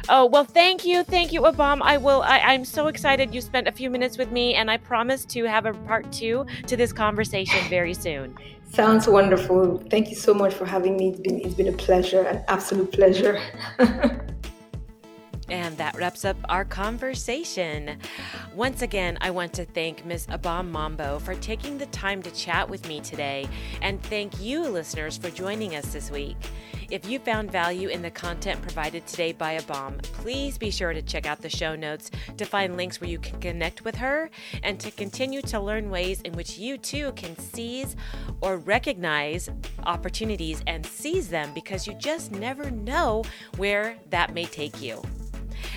Oh, 0.09 0.25
well, 0.25 0.43
thank 0.43 0.85
you. 0.85 1.03
Thank 1.03 1.31
you, 1.31 1.41
Abam. 1.41 1.79
I 1.81 1.97
will, 1.97 2.21
I, 2.23 2.39
I'm 2.39 2.65
so 2.65 2.87
excited 2.87 3.33
you 3.33 3.39
spent 3.39 3.67
a 3.67 3.71
few 3.71 3.89
minutes 3.89 4.17
with 4.17 4.31
me, 4.31 4.55
and 4.55 4.69
I 4.69 4.77
promise 4.77 5.23
to 5.25 5.45
have 5.45 5.65
a 5.65 5.73
part 5.73 6.11
two 6.11 6.45
to 6.67 6.75
this 6.75 6.91
conversation 6.91 7.59
very 7.69 7.93
soon. 7.93 8.37
Sounds 8.69 9.07
wonderful. 9.07 9.77
Thank 9.89 10.09
you 10.09 10.15
so 10.15 10.33
much 10.33 10.53
for 10.53 10.65
having 10.65 10.97
me. 10.97 11.09
It's 11.09 11.19
been, 11.19 11.39
it's 11.41 11.55
been 11.55 11.69
a 11.69 11.77
pleasure, 11.77 12.23
an 12.23 12.43
absolute 12.47 12.91
pleasure. 12.91 13.39
And 15.49 15.77
that 15.77 15.95
wraps 15.97 16.25
up 16.25 16.37
our 16.49 16.65
conversation. 16.65 17.97
Once 18.55 18.81
again, 18.81 19.17
I 19.21 19.29
want 19.29 19.53
to 19.53 19.65
thank 19.65 20.05
Miss 20.05 20.25
Abam 20.27 20.71
Mambo 20.71 21.19
for 21.19 21.35
taking 21.35 21.77
the 21.77 21.85
time 21.87 22.23
to 22.23 22.31
chat 22.31 22.67
with 22.67 22.87
me 22.87 23.01
today, 23.01 23.47
and 23.81 24.01
thank 24.03 24.41
you, 24.41 24.61
listeners, 24.61 25.17
for 25.17 25.29
joining 25.29 25.75
us 25.75 25.93
this 25.93 26.09
week. 26.09 26.37
If 26.89 27.07
you 27.07 27.19
found 27.19 27.51
value 27.51 27.89
in 27.89 28.01
the 28.01 28.11
content 28.11 28.61
provided 28.61 29.05
today 29.07 29.31
by 29.31 29.57
Abam, 29.57 30.01
please 30.01 30.57
be 30.57 30.69
sure 30.69 30.93
to 30.93 31.01
check 31.01 31.25
out 31.25 31.41
the 31.41 31.49
show 31.49 31.75
notes 31.75 32.11
to 32.37 32.45
find 32.45 32.77
links 32.77 32.99
where 32.99 33.09
you 33.09 33.19
can 33.19 33.39
connect 33.39 33.85
with 33.85 33.95
her 33.95 34.29
and 34.63 34.79
to 34.79 34.91
continue 34.91 35.41
to 35.43 35.59
learn 35.59 35.89
ways 35.89 36.21
in 36.21 36.33
which 36.33 36.57
you 36.57 36.77
too 36.77 37.11
can 37.13 37.37
seize 37.37 37.95
or 38.41 38.57
recognize 38.57 39.49
opportunities 39.85 40.61
and 40.67 40.85
seize 40.85 41.29
them 41.29 41.53
because 41.53 41.87
you 41.87 41.93
just 41.95 42.31
never 42.31 42.69
know 42.71 43.23
where 43.57 43.97
that 44.09 44.33
may 44.33 44.45
take 44.45 44.81
you. 44.81 45.01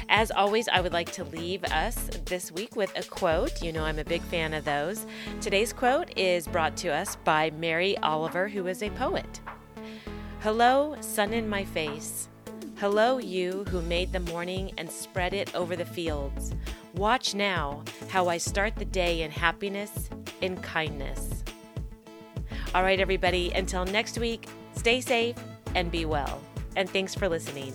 As 0.08 0.30
always, 0.30 0.68
I 0.68 0.80
would 0.80 0.92
like 0.92 1.10
to 1.12 1.24
leave 1.24 1.64
us 1.64 2.08
this 2.26 2.52
week 2.52 2.76
with 2.76 2.96
a 2.96 3.02
quote. 3.02 3.62
You 3.62 3.72
know, 3.72 3.84
I'm 3.84 3.98
a 3.98 4.04
big 4.04 4.22
fan 4.22 4.54
of 4.54 4.64
those. 4.64 5.06
Today's 5.40 5.72
quote 5.72 6.16
is 6.16 6.46
brought 6.46 6.76
to 6.78 6.88
us 6.88 7.16
by 7.16 7.50
Mary 7.50 7.96
Oliver, 7.98 8.48
who 8.48 8.66
is 8.66 8.82
a 8.82 8.90
poet. 8.90 9.40
Hello, 10.46 10.94
sun 11.00 11.32
in 11.32 11.48
my 11.48 11.64
face. 11.64 12.28
Hello, 12.76 13.18
you 13.18 13.64
who 13.68 13.82
made 13.82 14.12
the 14.12 14.20
morning 14.20 14.70
and 14.78 14.88
spread 14.88 15.34
it 15.34 15.52
over 15.56 15.74
the 15.74 15.84
fields. 15.84 16.54
Watch 16.94 17.34
now 17.34 17.82
how 18.10 18.28
I 18.28 18.36
start 18.36 18.76
the 18.76 18.84
day 18.84 19.22
in 19.22 19.32
happiness, 19.32 20.08
in 20.42 20.56
kindness. 20.58 21.42
All 22.76 22.84
right, 22.84 23.00
everybody, 23.00 23.50
until 23.56 23.84
next 23.86 24.20
week, 24.20 24.46
stay 24.76 25.00
safe 25.00 25.34
and 25.74 25.90
be 25.90 26.04
well. 26.04 26.40
And 26.76 26.88
thanks 26.88 27.12
for 27.12 27.28
listening. 27.28 27.74